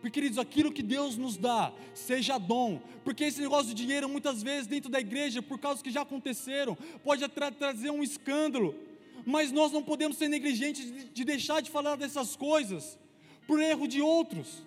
[0.00, 4.42] Porque, queridos, aquilo que Deus nos dá, seja dom, porque esse negócio de dinheiro, muitas
[4.42, 8.74] vezes, dentro da igreja, por causa que já aconteceram, pode tra trazer um escândalo,
[9.26, 12.96] mas nós não podemos ser negligentes de deixar de falar dessas coisas
[13.44, 14.64] por erro de outros.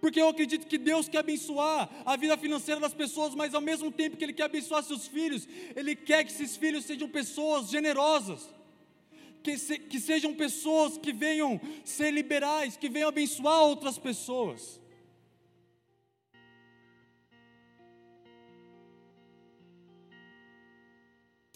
[0.00, 3.92] Porque eu acredito que Deus quer abençoar a vida financeira das pessoas, mas ao mesmo
[3.92, 8.48] tempo que Ele quer abençoar seus filhos, Ele quer que esses filhos sejam pessoas generosas,
[9.44, 14.81] que, se, que sejam pessoas que venham ser liberais, que venham abençoar outras pessoas.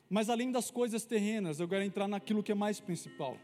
[0.08, 3.36] Mas além das coisas terrenas, eu quero entrar naquilo que é mais principal.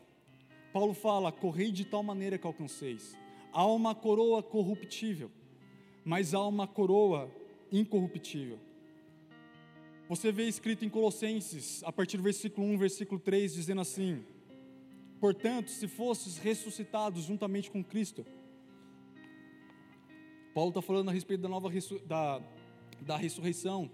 [0.73, 3.17] Paulo fala: correi de tal maneira que alcanceis.
[3.53, 5.31] Há uma coroa corruptível,
[6.05, 7.31] mas há uma coroa
[7.71, 8.59] incorruptível.
[10.09, 14.25] Você vê escrito em Colossenses, a partir do versículo 1, versículo 3, dizendo assim:
[15.21, 18.25] Portanto, se fosses ressuscitados juntamente com Cristo,
[20.55, 21.71] Paulo está falando a respeito da nova
[22.07, 22.41] da,
[23.01, 23.91] da ressurreição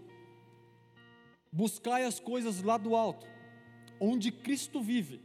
[1.51, 3.27] Buscai as coisas lá do alto,
[4.01, 5.21] onde Cristo vive,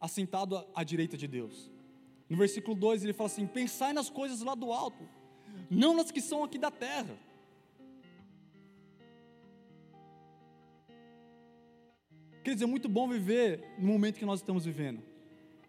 [0.00, 1.70] assentado à direita de Deus.
[2.28, 5.08] No versículo 2 ele fala assim: Pensai nas coisas lá do alto,
[5.70, 7.18] não nas que são aqui da terra.
[12.44, 15.02] Quer dizer, é muito bom viver no momento que nós estamos vivendo.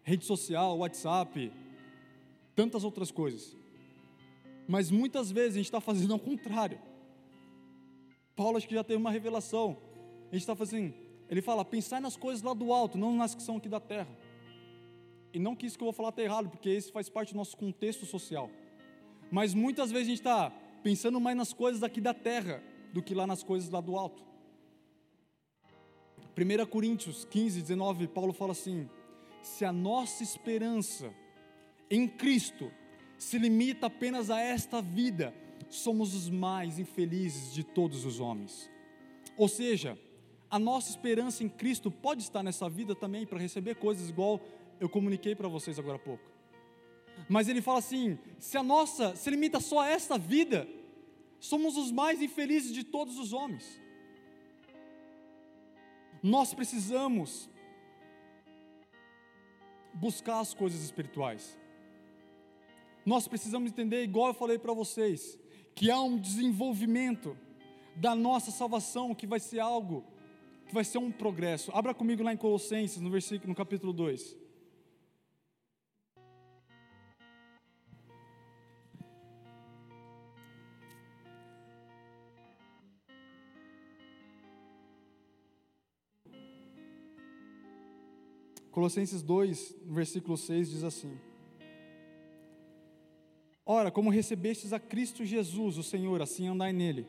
[0.02, 1.52] Rede social, WhatsApp,
[2.56, 3.56] tantas outras coisas.
[4.68, 6.80] Mas muitas vezes a gente está fazendo ao contrário.
[8.40, 9.76] Paulo acho que já teve uma revelação.
[10.32, 10.94] A gente está fazendo,
[11.30, 14.08] ele fala, pensar nas coisas lá do alto, não nas que são aqui da terra.
[15.34, 17.36] E não que isso que eu vou falar está errado, porque esse faz parte do
[17.36, 18.50] nosso contexto social.
[19.30, 23.14] Mas muitas vezes a gente está pensando mais nas coisas aqui da terra do que
[23.14, 24.24] lá nas coisas lá do alto.
[26.38, 28.90] 1 Coríntios 15, 19, Paulo fala assim:
[29.44, 31.14] se a nossa esperança
[31.92, 32.72] em Cristo
[33.18, 35.34] se limita apenas a esta vida,
[35.70, 38.70] somos os mais infelizes de todos os homens.
[39.38, 39.98] Ou seja,
[40.50, 44.42] a nossa esperança em Cristo pode estar nessa vida também para receber coisas igual
[44.80, 46.24] eu comuniquei para vocês agora há pouco.
[47.28, 50.68] Mas ele fala assim: se a nossa se limita só a esta vida,
[51.40, 53.82] somos os mais infelizes de todos os homens.
[56.22, 57.50] Nós precisamos
[59.94, 61.58] buscar as coisas espirituais.
[63.06, 65.39] Nós precisamos entender, igual eu falei para vocês,
[65.80, 67.38] que há um desenvolvimento
[67.96, 70.04] da nossa salvação que vai ser algo
[70.68, 71.72] que vai ser um progresso.
[71.74, 74.36] Abra comigo lá em Colossenses, no versículo no capítulo 2.
[88.70, 91.18] Colossenses 2, versículo 6 diz assim:
[93.72, 97.06] Ora, como recebestes a Cristo Jesus, o Senhor, assim andai nele,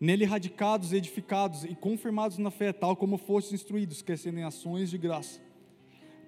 [0.00, 4.98] nele radicados, edificados e confirmados na fé, tal como fostes instruídos, crescendo em ações de
[4.98, 5.40] graça.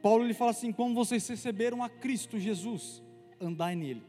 [0.02, 3.00] Paulo ele fala assim: como vocês receberam a Cristo Jesus,
[3.40, 4.02] andai nele.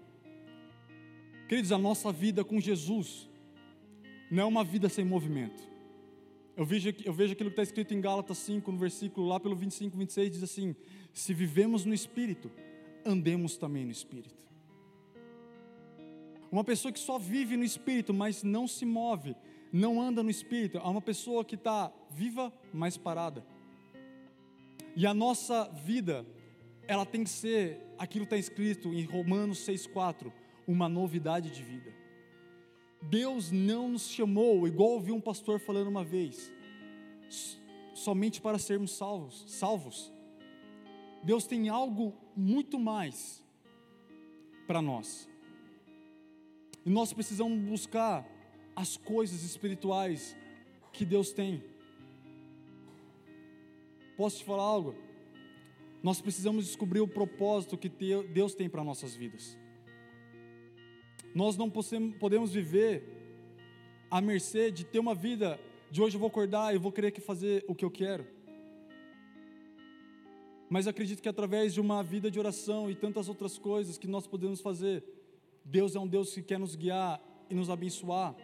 [1.47, 3.29] Queridos, a nossa vida com Jesus
[4.31, 5.61] não é uma vida sem movimento.
[6.57, 9.55] Eu vejo, eu vejo aquilo que está escrito em Gálatas 5, no versículo lá pelo
[9.55, 10.75] 25, 26, diz assim:
[11.13, 12.49] Se vivemos no Espírito,
[13.05, 14.48] andemos também no Espírito.
[16.51, 19.35] Uma pessoa que só vive no Espírito, mas não se move,
[19.71, 23.45] não anda no Espírito, é uma pessoa que está viva, mas parada.
[24.95, 26.25] E a nossa vida,
[26.87, 30.31] ela tem que ser aquilo que está escrito em Romanos 6,4,
[30.67, 31.93] uma novidade de vida.
[33.01, 36.51] Deus não nos chamou, igual ouvi um pastor falando uma vez,
[37.93, 40.11] somente para sermos salvos, salvos.
[41.23, 43.45] Deus tem algo muito mais
[44.65, 45.28] para nós.
[46.89, 48.27] E nós precisamos buscar
[48.75, 50.35] as coisas espirituais
[50.91, 51.63] que Deus tem.
[54.17, 54.95] Posso te falar algo?
[56.01, 57.89] Nós precisamos descobrir o propósito que
[58.33, 59.55] Deus tem para nossas vidas.
[61.35, 63.03] Nós não podemos viver
[64.09, 65.59] à mercê de ter uma vida
[65.91, 68.25] de hoje eu vou acordar e vou querer que fazer o que eu quero.
[70.67, 74.25] Mas acredito que através de uma vida de oração e tantas outras coisas que nós
[74.25, 75.18] podemos fazer,
[75.69, 78.35] Deus é um Deus que quer nos guiar e nos abençoar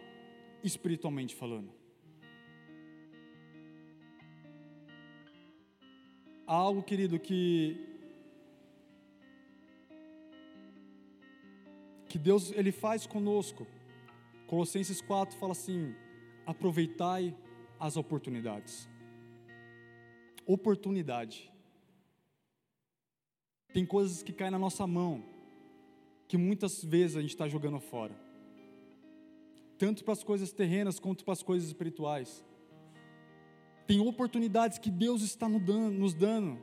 [0.62, 1.72] espiritualmente falando.
[6.46, 7.84] Há algo, querido, que
[12.08, 13.66] que Deus ele faz conosco.
[14.46, 15.96] Colossenses 4 fala assim:
[16.46, 17.36] aproveitai
[17.80, 18.88] as oportunidades.
[20.46, 21.52] Oportunidade.
[23.72, 25.24] Tem coisas que caem na nossa mão,
[26.28, 28.14] que muitas vezes a gente está jogando fora,
[29.78, 32.44] tanto para as coisas terrenas quanto para as coisas espirituais.
[33.86, 36.58] Tem oportunidades que Deus está nos dando,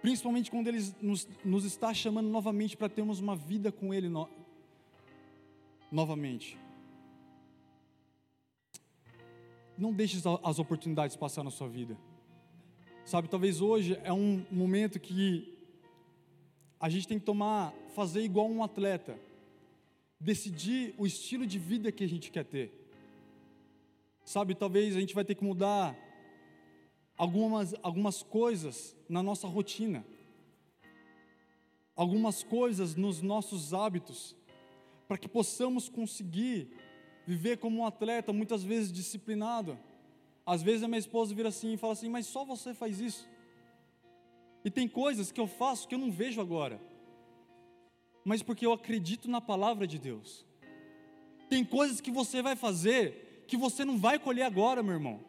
[0.00, 4.28] principalmente quando Ele nos, nos está chamando novamente para termos uma vida com Ele no,
[5.90, 6.56] novamente.
[9.76, 11.96] Não deixe as oportunidades passar na sua vida.
[13.04, 15.51] Sabe, talvez hoje é um momento que
[16.82, 19.16] a gente tem que tomar, fazer igual um atleta,
[20.18, 22.72] decidir o estilo de vida que a gente quer ter.
[24.24, 25.96] Sabe, talvez a gente vai ter que mudar
[27.16, 30.04] algumas, algumas coisas na nossa rotina,
[31.94, 34.34] algumas coisas nos nossos hábitos,
[35.06, 36.68] para que possamos conseguir
[37.24, 39.78] viver como um atleta, muitas vezes disciplinado.
[40.44, 43.28] Às vezes a minha esposa vira assim e fala assim: Mas só você faz isso.
[44.64, 46.80] E tem coisas que eu faço que eu não vejo agora,
[48.24, 50.46] mas porque eu acredito na palavra de Deus.
[51.48, 55.20] Tem coisas que você vai fazer que você não vai colher agora, meu irmão.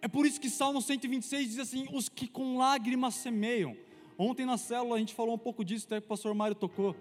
[0.00, 3.76] É por isso que Salmo 126 diz assim: os que com lágrimas semeiam.
[4.16, 6.94] Ontem na célula a gente falou um pouco disso, até que o pastor Mário tocou.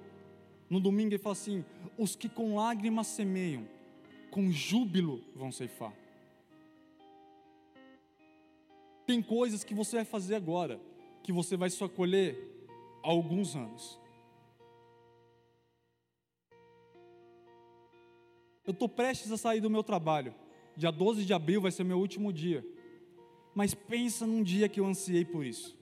[0.70, 1.66] No domingo ele fala assim:
[1.98, 3.68] os que com lágrimas semeiam,
[4.32, 5.94] com júbilo vão ceifar.
[9.08, 10.82] Tem coisas que você vai fazer agora,
[11.24, 12.38] que você vai só colher
[13.02, 13.98] há alguns anos.
[18.66, 20.36] Eu estou prestes a sair do meu trabalho.
[20.76, 22.68] Dia 12 de abril vai ser meu último dia.
[23.56, 25.78] Mas pensa num dia que eu ansiei por isso.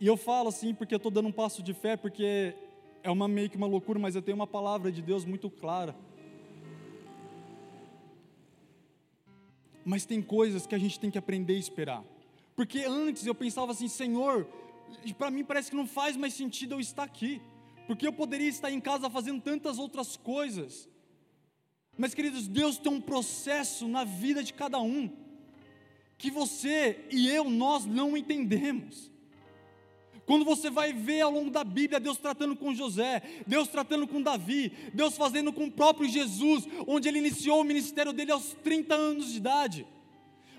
[0.00, 2.54] E eu falo assim porque eu estou dando um passo de fé, porque
[3.02, 5.94] é uma meio que uma loucura, mas eu tenho uma palavra de Deus muito clara.
[9.86, 12.04] Mas tem coisas que a gente tem que aprender a esperar.
[12.54, 14.46] Porque antes eu pensava assim, Senhor,
[15.16, 17.40] para mim parece que não faz mais sentido eu estar aqui
[17.86, 20.88] porque eu poderia estar em casa fazendo tantas outras coisas.
[21.96, 25.10] Mas, queridos, Deus tem um processo na vida de cada um,
[26.18, 29.10] que você e eu, nós não entendemos.
[30.26, 34.20] Quando você vai ver ao longo da Bíblia Deus tratando com José, Deus tratando com
[34.20, 38.94] Davi, Deus fazendo com o próprio Jesus, onde ele iniciou o ministério dele aos 30
[38.94, 39.86] anos de idade.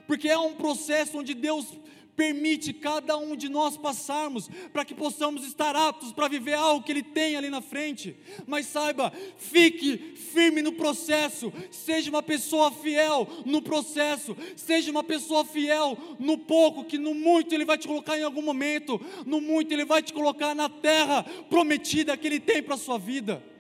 [0.08, 1.78] Porque é um processo onde Deus
[2.18, 6.92] permite cada um de nós passarmos, para que possamos estar aptos para viver algo que
[6.92, 8.18] Ele tem ali na frente.
[8.48, 15.46] Mas saiba, fique firme no processo, seja uma pessoa fiel no processo, seja uma pessoa
[15.46, 19.72] fiel no pouco, que no muito Ele vai te colocar em algum momento, no muito
[19.72, 23.57] Ele vai te colocar na terra prometida que Ele tem para a sua vida.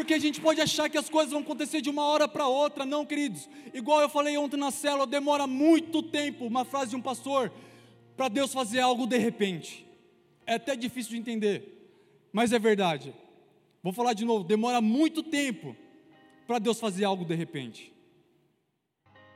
[0.00, 2.86] Porque a gente pode achar que as coisas vão acontecer de uma hora para outra,
[2.86, 3.50] não, queridos.
[3.74, 7.52] Igual eu falei ontem na célula, demora muito tempo, uma frase de um pastor,
[8.16, 9.86] para Deus fazer algo de repente.
[10.46, 11.92] É até difícil de entender,
[12.32, 13.12] mas é verdade.
[13.82, 15.76] Vou falar de novo, demora muito tempo
[16.46, 17.92] para Deus fazer algo de repente.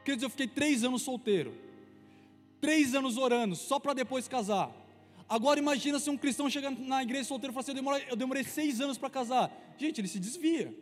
[0.02, 1.52] Queridos, eu fiquei três anos solteiro,
[2.58, 4.74] três anos orando, só para depois casar.
[5.28, 8.16] Agora imagina se um cristão chega na igreja solteiro e fala assim, eu demorei, eu
[8.16, 9.50] demorei seis anos para casar.
[9.78, 10.74] Gente, ele se desvia.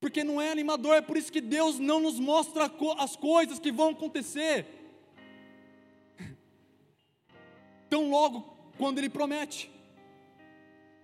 [0.00, 3.70] Porque não é animador, é por isso que Deus não nos mostra as coisas que
[3.70, 4.66] vão acontecer.
[7.88, 8.40] Tão logo
[8.78, 9.70] quando Ele promete.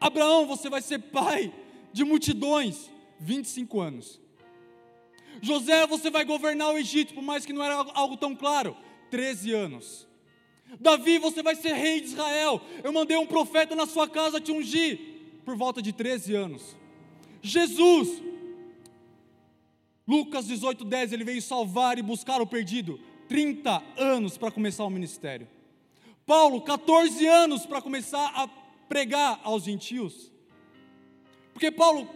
[0.01, 1.53] Abraão, você vai ser pai
[1.93, 2.91] de multidões,
[3.21, 4.21] 25 anos.
[5.43, 8.75] José, você vai governar o Egito, por mais que não era algo tão claro,
[9.11, 10.09] 13 anos.
[10.81, 12.61] Davi, você vai ser rei de Israel.
[12.83, 14.99] Eu mandei um profeta na sua casa te ungir,
[15.45, 16.77] por volta de 13 anos.
[17.41, 18.23] Jesus,
[20.07, 23.01] Lucas 18, 10, ele veio salvar e buscar o perdido.
[23.29, 25.49] 30 anos para começar o ministério.
[26.25, 28.49] Paulo, 14 anos para começar a
[28.89, 30.33] pregar aos gentios.
[31.53, 32.09] Porque Paulo,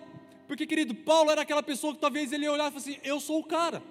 [0.46, 3.44] porque querido, Paulo era aquela pessoa que talvez ele olhava e assim: Eu sou o
[3.44, 3.82] cara.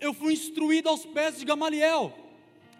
[0.00, 2.23] Eu fui instruído aos pés de Gamaliel.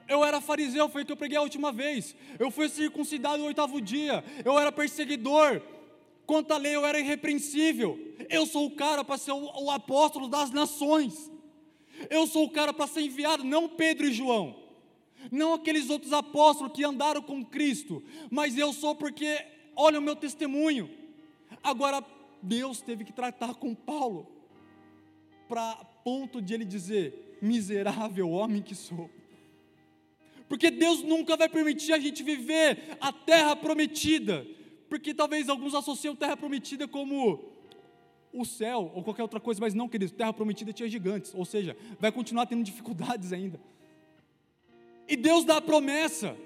[0.09, 2.15] Eu era fariseu, foi o que eu preguei a última vez.
[2.39, 4.23] Eu fui circuncidado no oitavo dia.
[4.45, 5.63] Eu era perseguidor.
[6.27, 7.99] Quanto à lei, eu era irrepreensível.
[8.29, 11.31] Eu sou o cara para ser o, o apóstolo das nações.
[12.11, 14.63] Eu sou o cara para ser enviado, não Pedro e João.
[15.31, 18.03] Não aqueles outros apóstolos que andaram com Cristo.
[18.31, 19.45] Mas eu sou porque,
[19.75, 20.91] olha o meu testemunho.
[21.63, 22.05] Agora,
[22.43, 24.31] Deus teve que tratar com Paulo.
[25.49, 29.11] Para ponto de ele dizer: miserável homem que sou
[30.49, 34.47] porque Deus nunca vai permitir a gente viver a terra prometida,
[34.89, 37.53] porque talvez alguns associam terra prometida como
[38.33, 41.77] o céu ou qualquer outra coisa, mas não, queridos, terra prometida tinha gigantes, ou seja,
[41.99, 43.61] vai continuar tendo dificuldades ainda.
[45.09, 46.37] E Deus dá a promessa,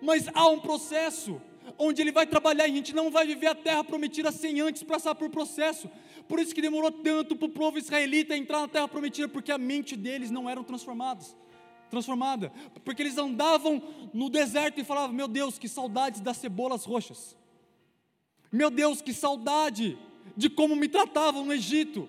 [0.00, 1.40] mas há um processo
[1.78, 4.82] onde Ele vai trabalhar e a gente não vai viver a terra prometida sem antes
[4.82, 5.90] passar por processo.
[6.28, 9.58] Por isso que demorou tanto para o povo israelita entrar na terra prometida, porque a
[9.58, 11.24] mente deles não era transformada.
[11.88, 12.52] Transformada,
[12.84, 13.80] porque eles andavam
[14.12, 17.36] no deserto e falavam: Meu Deus, que saudades das cebolas roxas.
[18.50, 19.96] Meu Deus, que saudade
[20.36, 22.08] de como me tratavam no Egito.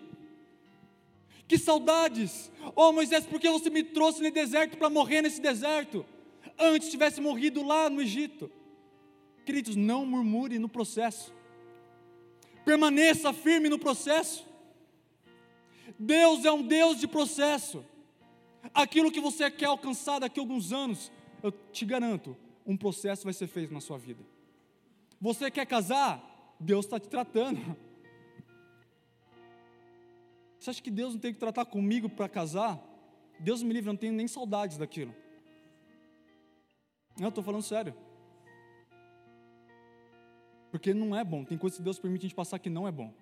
[1.48, 2.52] Que saudades.
[2.76, 6.06] Oh Moisés, por que você me trouxe no deserto para morrer nesse deserto?
[6.58, 8.52] Antes tivesse morrido lá no Egito.
[9.48, 11.36] Queridos, não murmure no processo
[12.68, 14.46] permaneça firme no processo.
[15.98, 17.86] Deus é um Deus de processo.
[18.74, 21.10] Aquilo que você quer alcançar daqui a alguns anos,
[21.42, 22.36] eu te garanto,
[22.66, 24.22] um processo vai ser feito na sua vida.
[25.22, 26.22] Você quer casar?
[26.60, 27.62] Deus está te tratando.
[30.60, 32.78] Você acha que Deus não tem que tratar comigo para casar?
[33.40, 35.16] Deus me livre, eu não tenho nem saudades daquilo.
[37.18, 37.96] Não, estou falando sério.
[40.72, 41.44] Porque não é bom.
[41.44, 43.14] Tem coisas que Deus permite a gente passar que não é bom.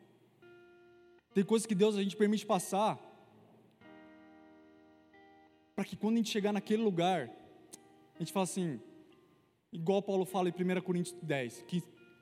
[1.34, 3.00] Tem coisas que Deus a gente permite passar
[5.76, 7.30] para que quando a gente chegar naquele lugar,
[8.16, 8.80] a gente fala assim,
[9.74, 11.66] igual Paulo fala em 1 Coríntios 10,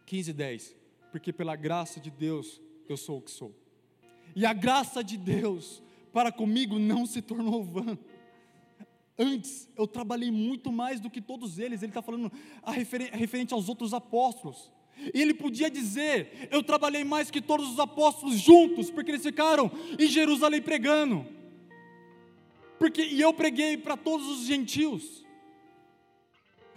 [0.07, 0.75] 15, 10,
[1.11, 2.59] porque pela graça de Deus
[2.89, 3.55] eu sou o que sou.
[4.35, 7.97] E a graça de Deus para comigo não se tornou vã.
[9.17, 11.83] Antes, eu trabalhei muito mais do que todos eles.
[11.83, 12.31] Ele está falando
[12.63, 14.71] a referente aos outros apóstolos.
[15.13, 19.71] E ele podia dizer: Eu trabalhei mais que todos os apóstolos juntos, porque eles ficaram
[19.99, 21.25] em Jerusalém pregando.
[22.77, 25.23] Porque, e eu preguei para todos os gentios.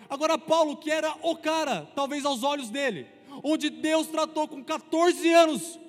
[0.09, 3.07] Agora, Paulo, que era o cara, talvez aos olhos dele,
[3.43, 5.81] onde Deus tratou com 14 anos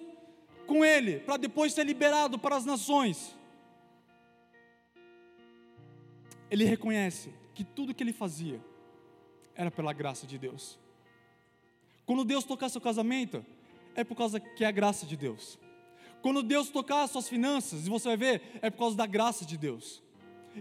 [0.66, 3.36] com ele, para depois ser liberado para as nações.
[6.50, 8.60] Ele reconhece que tudo que ele fazia
[9.56, 10.80] era pela graça de Deus.
[12.08, 13.46] Quando Deus tocar seu casamento,
[13.94, 15.60] é por causa que é a graça de Deus.
[16.22, 19.58] Quando Deus tocar suas finanças, e você vai ver, é por causa da graça de
[19.58, 20.02] Deus.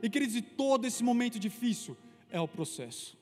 [0.02, 1.96] E queridos, todo esse momento difícil
[2.30, 3.16] é o processo.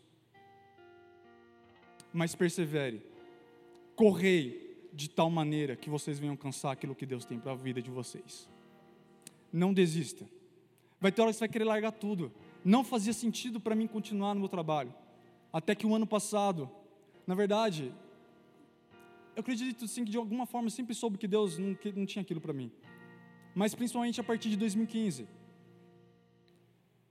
[2.14, 3.04] Mas persevere,
[3.94, 7.82] correi de tal maneira que vocês venham alcançar aquilo que Deus tem para a vida
[7.82, 8.48] de vocês.
[9.52, 10.24] Não desista.
[10.98, 12.32] Vai ter hora que você vai querer largar tudo.
[12.64, 14.94] Não fazia sentido para mim continuar no meu trabalho.
[15.52, 16.70] Até que o ano passado,
[17.26, 17.92] na verdade,
[19.36, 22.06] eu acredito sim que de alguma forma eu sempre soube que Deus não, que não
[22.06, 22.70] tinha aquilo para mim.
[23.54, 25.26] Mas principalmente a partir de 2015.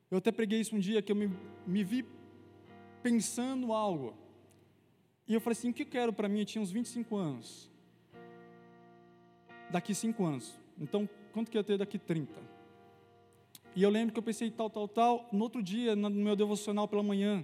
[0.10, 1.32] Eu até preguei isso um dia que eu me,
[1.66, 2.06] me vi
[3.02, 4.16] pensando algo.
[5.28, 6.40] E eu falei assim: o que eu quero para mim?
[6.40, 7.70] Eu tinha uns 25 anos.
[9.72, 10.54] Daqui 5 anos.
[10.80, 12.32] Então, quanto que eu ia ter daqui 30?
[13.76, 15.30] E eu lembro que eu pensei tal, tal, tal.
[15.32, 17.44] No outro dia, no meu devocional pela manhã,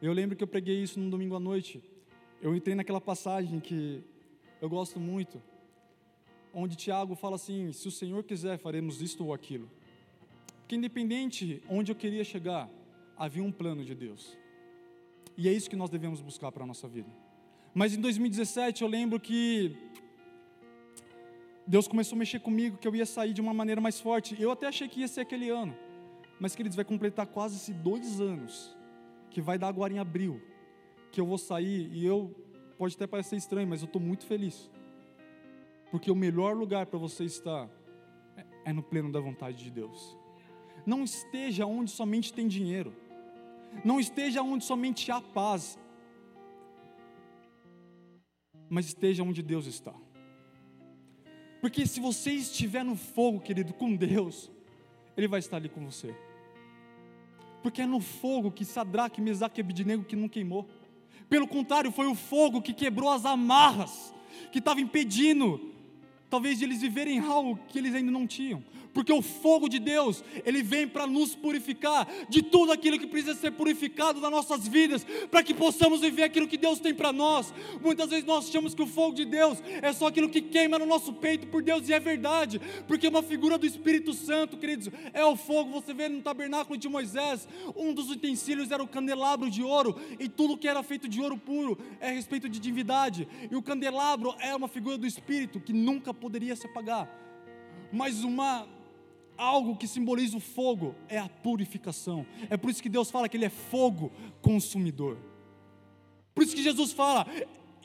[0.00, 1.82] eu lembro que eu preguei isso no domingo à noite
[2.40, 4.02] eu entrei naquela passagem que
[4.60, 5.42] eu gosto muito,
[6.52, 9.70] onde Tiago fala assim: se o Senhor quiser, faremos isto ou aquilo.
[10.60, 12.70] Porque independente onde eu queria chegar,
[13.16, 14.36] havia um plano de Deus.
[15.36, 17.08] E é isso que nós devemos buscar para a nossa vida.
[17.74, 19.76] Mas em 2017 eu lembro que
[21.66, 24.40] Deus começou a mexer comigo, que eu ia sair de uma maneira mais forte.
[24.40, 25.74] Eu até achei que ia ser aquele ano.
[26.38, 28.76] Mas, queridos, vai completar quase dois anos,
[29.30, 30.40] que vai dar agora em abril
[31.14, 32.34] que eu vou sair e eu
[32.76, 34.68] pode até parecer estranho, mas eu estou muito feliz.
[35.92, 37.70] Porque o melhor lugar para você estar
[38.36, 40.18] é, é no pleno da vontade de Deus.
[40.84, 42.92] Não esteja onde somente tem dinheiro.
[43.84, 45.78] Não esteja onde somente há paz.
[48.68, 49.94] Mas esteja onde Deus está.
[51.60, 54.50] Porque se você estiver no fogo, querido, com Deus,
[55.16, 56.12] Ele vai estar ali com você.
[57.62, 60.68] Porque é no fogo que Sadraque, Mesaque e Abidnego que não queimou.
[61.28, 64.12] Pelo contrário, foi o fogo que quebrou as amarras
[64.52, 65.72] que estava impedindo,
[66.30, 68.62] talvez, de eles viverem algo que eles ainda não tinham
[68.94, 73.34] porque o fogo de Deus, ele vem para nos purificar de tudo aquilo que precisa
[73.34, 77.52] ser purificado nas nossas vidas, para que possamos viver aquilo que Deus tem para nós.
[77.82, 80.86] Muitas vezes nós achamos que o fogo de Deus é só aquilo que queima no
[80.86, 85.24] nosso peito por Deus, e é verdade, porque uma figura do Espírito Santo, queridos, é
[85.24, 85.72] o fogo.
[85.72, 90.28] Você vê no tabernáculo de Moisés, um dos utensílios era o candelabro de ouro, e
[90.28, 94.34] tudo que era feito de ouro puro é a respeito de divindade, e o candelabro
[94.38, 97.08] é uma figura do Espírito que nunca poderia se apagar.
[97.92, 98.66] Mas uma
[99.36, 102.26] algo que simboliza o fogo é a purificação.
[102.50, 105.18] É por isso que Deus fala que Ele é fogo consumidor.
[106.34, 107.26] Por isso que Jesus fala,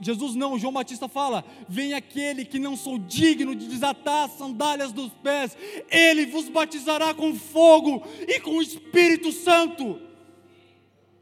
[0.01, 4.91] Jesus não, João Batista fala: Vem aquele que não sou digno de desatar as sandálias
[4.91, 5.57] dos pés,
[5.89, 10.08] ele vos batizará com fogo e com o Espírito Santo.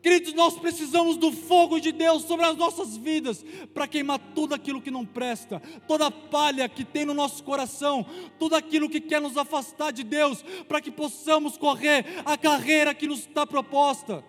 [0.07, 3.43] Queridos, nós precisamos do fogo de Deus sobre as nossas vidas
[3.73, 8.05] para queimar tudo aquilo que não presta, toda a palha que tem no nosso coração,
[8.39, 13.05] tudo aquilo que quer nos afastar de Deus, para que possamos correr a carreira que
[13.05, 14.23] nos está proposta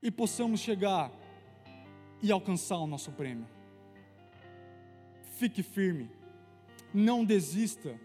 [0.00, 1.10] e possamos chegar
[2.22, 3.48] e alcançar o nosso prêmio.
[5.40, 6.08] Fique firme,
[6.94, 8.00] não desista,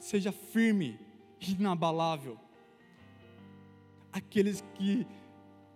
[0.00, 0.98] seja firme,
[1.40, 2.47] inabalável
[4.12, 5.06] Aqueles que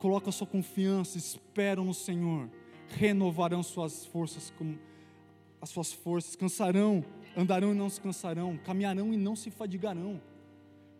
[0.02, 2.50] colocam sua confiança, esperam no Senhor,
[2.88, 4.76] renovarão suas forças como
[5.60, 7.04] as suas forças, cansarão,
[7.36, 10.20] andarão e não se cansarão, caminharão e não se fadigarão.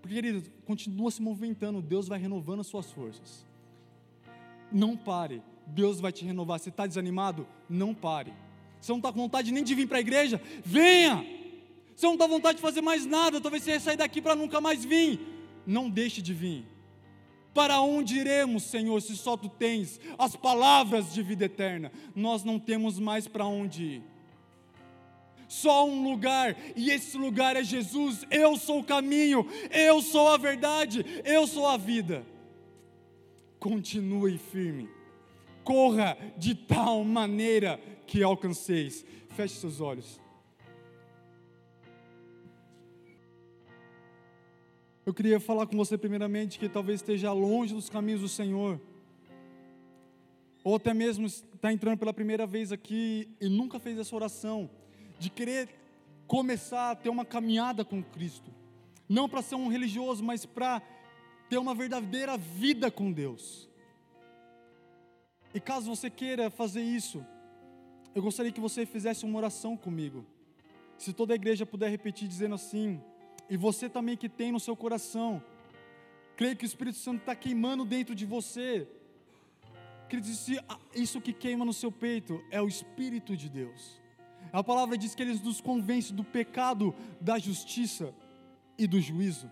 [0.01, 3.45] Porque, querido, continua se movimentando, Deus vai renovando as suas forças.
[4.71, 6.61] Não pare, Deus vai te renovar.
[6.61, 8.33] Se está desanimado, não pare.
[8.81, 11.27] Se não está com vontade nem de vir para a igreja, venha.
[11.97, 14.61] Se não está com vontade de fazer mais nada, talvez você sair daqui para nunca
[14.61, 15.21] mais vir.
[15.67, 16.72] Não deixe de vir
[17.55, 21.93] Para onde iremos, Senhor, se só tu tens as palavras de vida eterna?
[22.15, 24.03] Nós não temos mais para onde ir.
[25.49, 28.25] Só um lugar, e esse lugar é Jesus.
[28.31, 32.25] Eu sou o caminho, eu sou a verdade, eu sou a vida.
[33.59, 34.89] Continue firme,
[35.63, 39.05] corra de tal maneira que alcanceis.
[39.37, 40.22] Feche seus olhos.
[45.05, 48.81] Eu queria falar com você primeiramente que talvez esteja longe dos caminhos do Senhor,
[50.63, 54.71] ou até mesmo está entrando pela primeira vez aqui e nunca fez essa oração,
[55.19, 55.69] de querer
[56.29, 58.49] começar a ter uma caminhada com Cristo,
[59.09, 60.81] não para ser um religioso, mas para
[61.51, 63.69] ter uma verdadeira vida com Deus.
[65.53, 67.27] E caso você queira fazer isso,
[68.15, 70.25] eu gostaria que você fizesse uma oração comigo.
[70.97, 73.03] Se toda a igreja puder repetir dizendo assim,
[73.49, 75.43] e você também que tem no seu coração,
[76.37, 78.89] creio que o Espírito Santo está queimando dentro de você.
[80.09, 80.47] Queridos,
[80.95, 84.01] isso que queima no seu peito é o Espírito de Deus.
[84.53, 88.15] A palavra diz que ele nos convence do pecado, da justiça
[88.77, 89.51] e do juízo.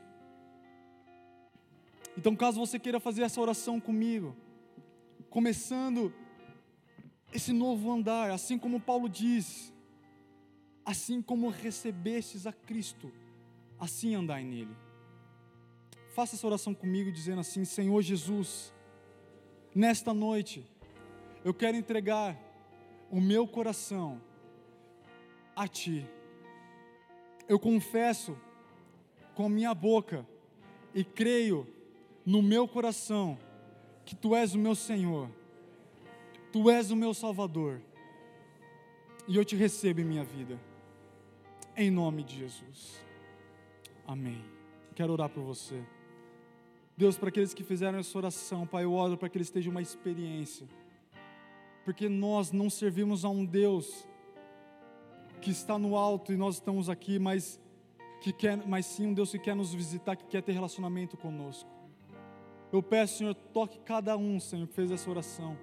[2.16, 4.36] Então, caso você queira fazer essa oração comigo,
[5.30, 6.12] começando
[7.32, 9.72] esse novo andar, assim como Paulo diz,
[10.84, 13.12] assim como recebestes a Cristo,
[13.80, 14.76] assim andai nele.
[16.14, 18.72] Faça essa oração comigo, dizendo assim: Senhor Jesus,
[19.74, 20.64] nesta noite,
[21.42, 22.36] eu quero entregar
[23.10, 24.20] o meu coração
[25.56, 26.06] a Ti.
[27.48, 28.36] Eu confesso
[29.34, 30.26] com a minha boca
[30.94, 31.66] e creio
[32.26, 33.38] no meu coração
[34.04, 35.30] que Tu és o meu Senhor,
[36.52, 37.80] Tu és o meu Salvador,
[39.26, 40.60] e eu te recebo em minha vida,
[41.76, 43.09] em nome de Jesus.
[44.10, 44.42] Amém.
[44.96, 45.80] Quero orar por você.
[46.96, 49.80] Deus, para aqueles que fizeram essa oração, Pai, eu oro para que eles tenham uma
[49.80, 50.66] experiência.
[51.84, 54.04] Porque nós não servimos a um Deus
[55.40, 57.60] que está no alto e nós estamos aqui, mas
[58.20, 61.70] que quer, mas sim um Deus que quer nos visitar, que quer ter relacionamento conosco.
[62.72, 65.56] Eu peço, Senhor, toque cada um, Senhor, que fez essa oração.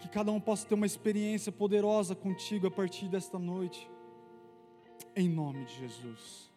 [0.00, 3.88] Que cada um possa ter uma experiência poderosa contigo a partir desta noite.
[5.14, 6.48] Em nome de Jesus.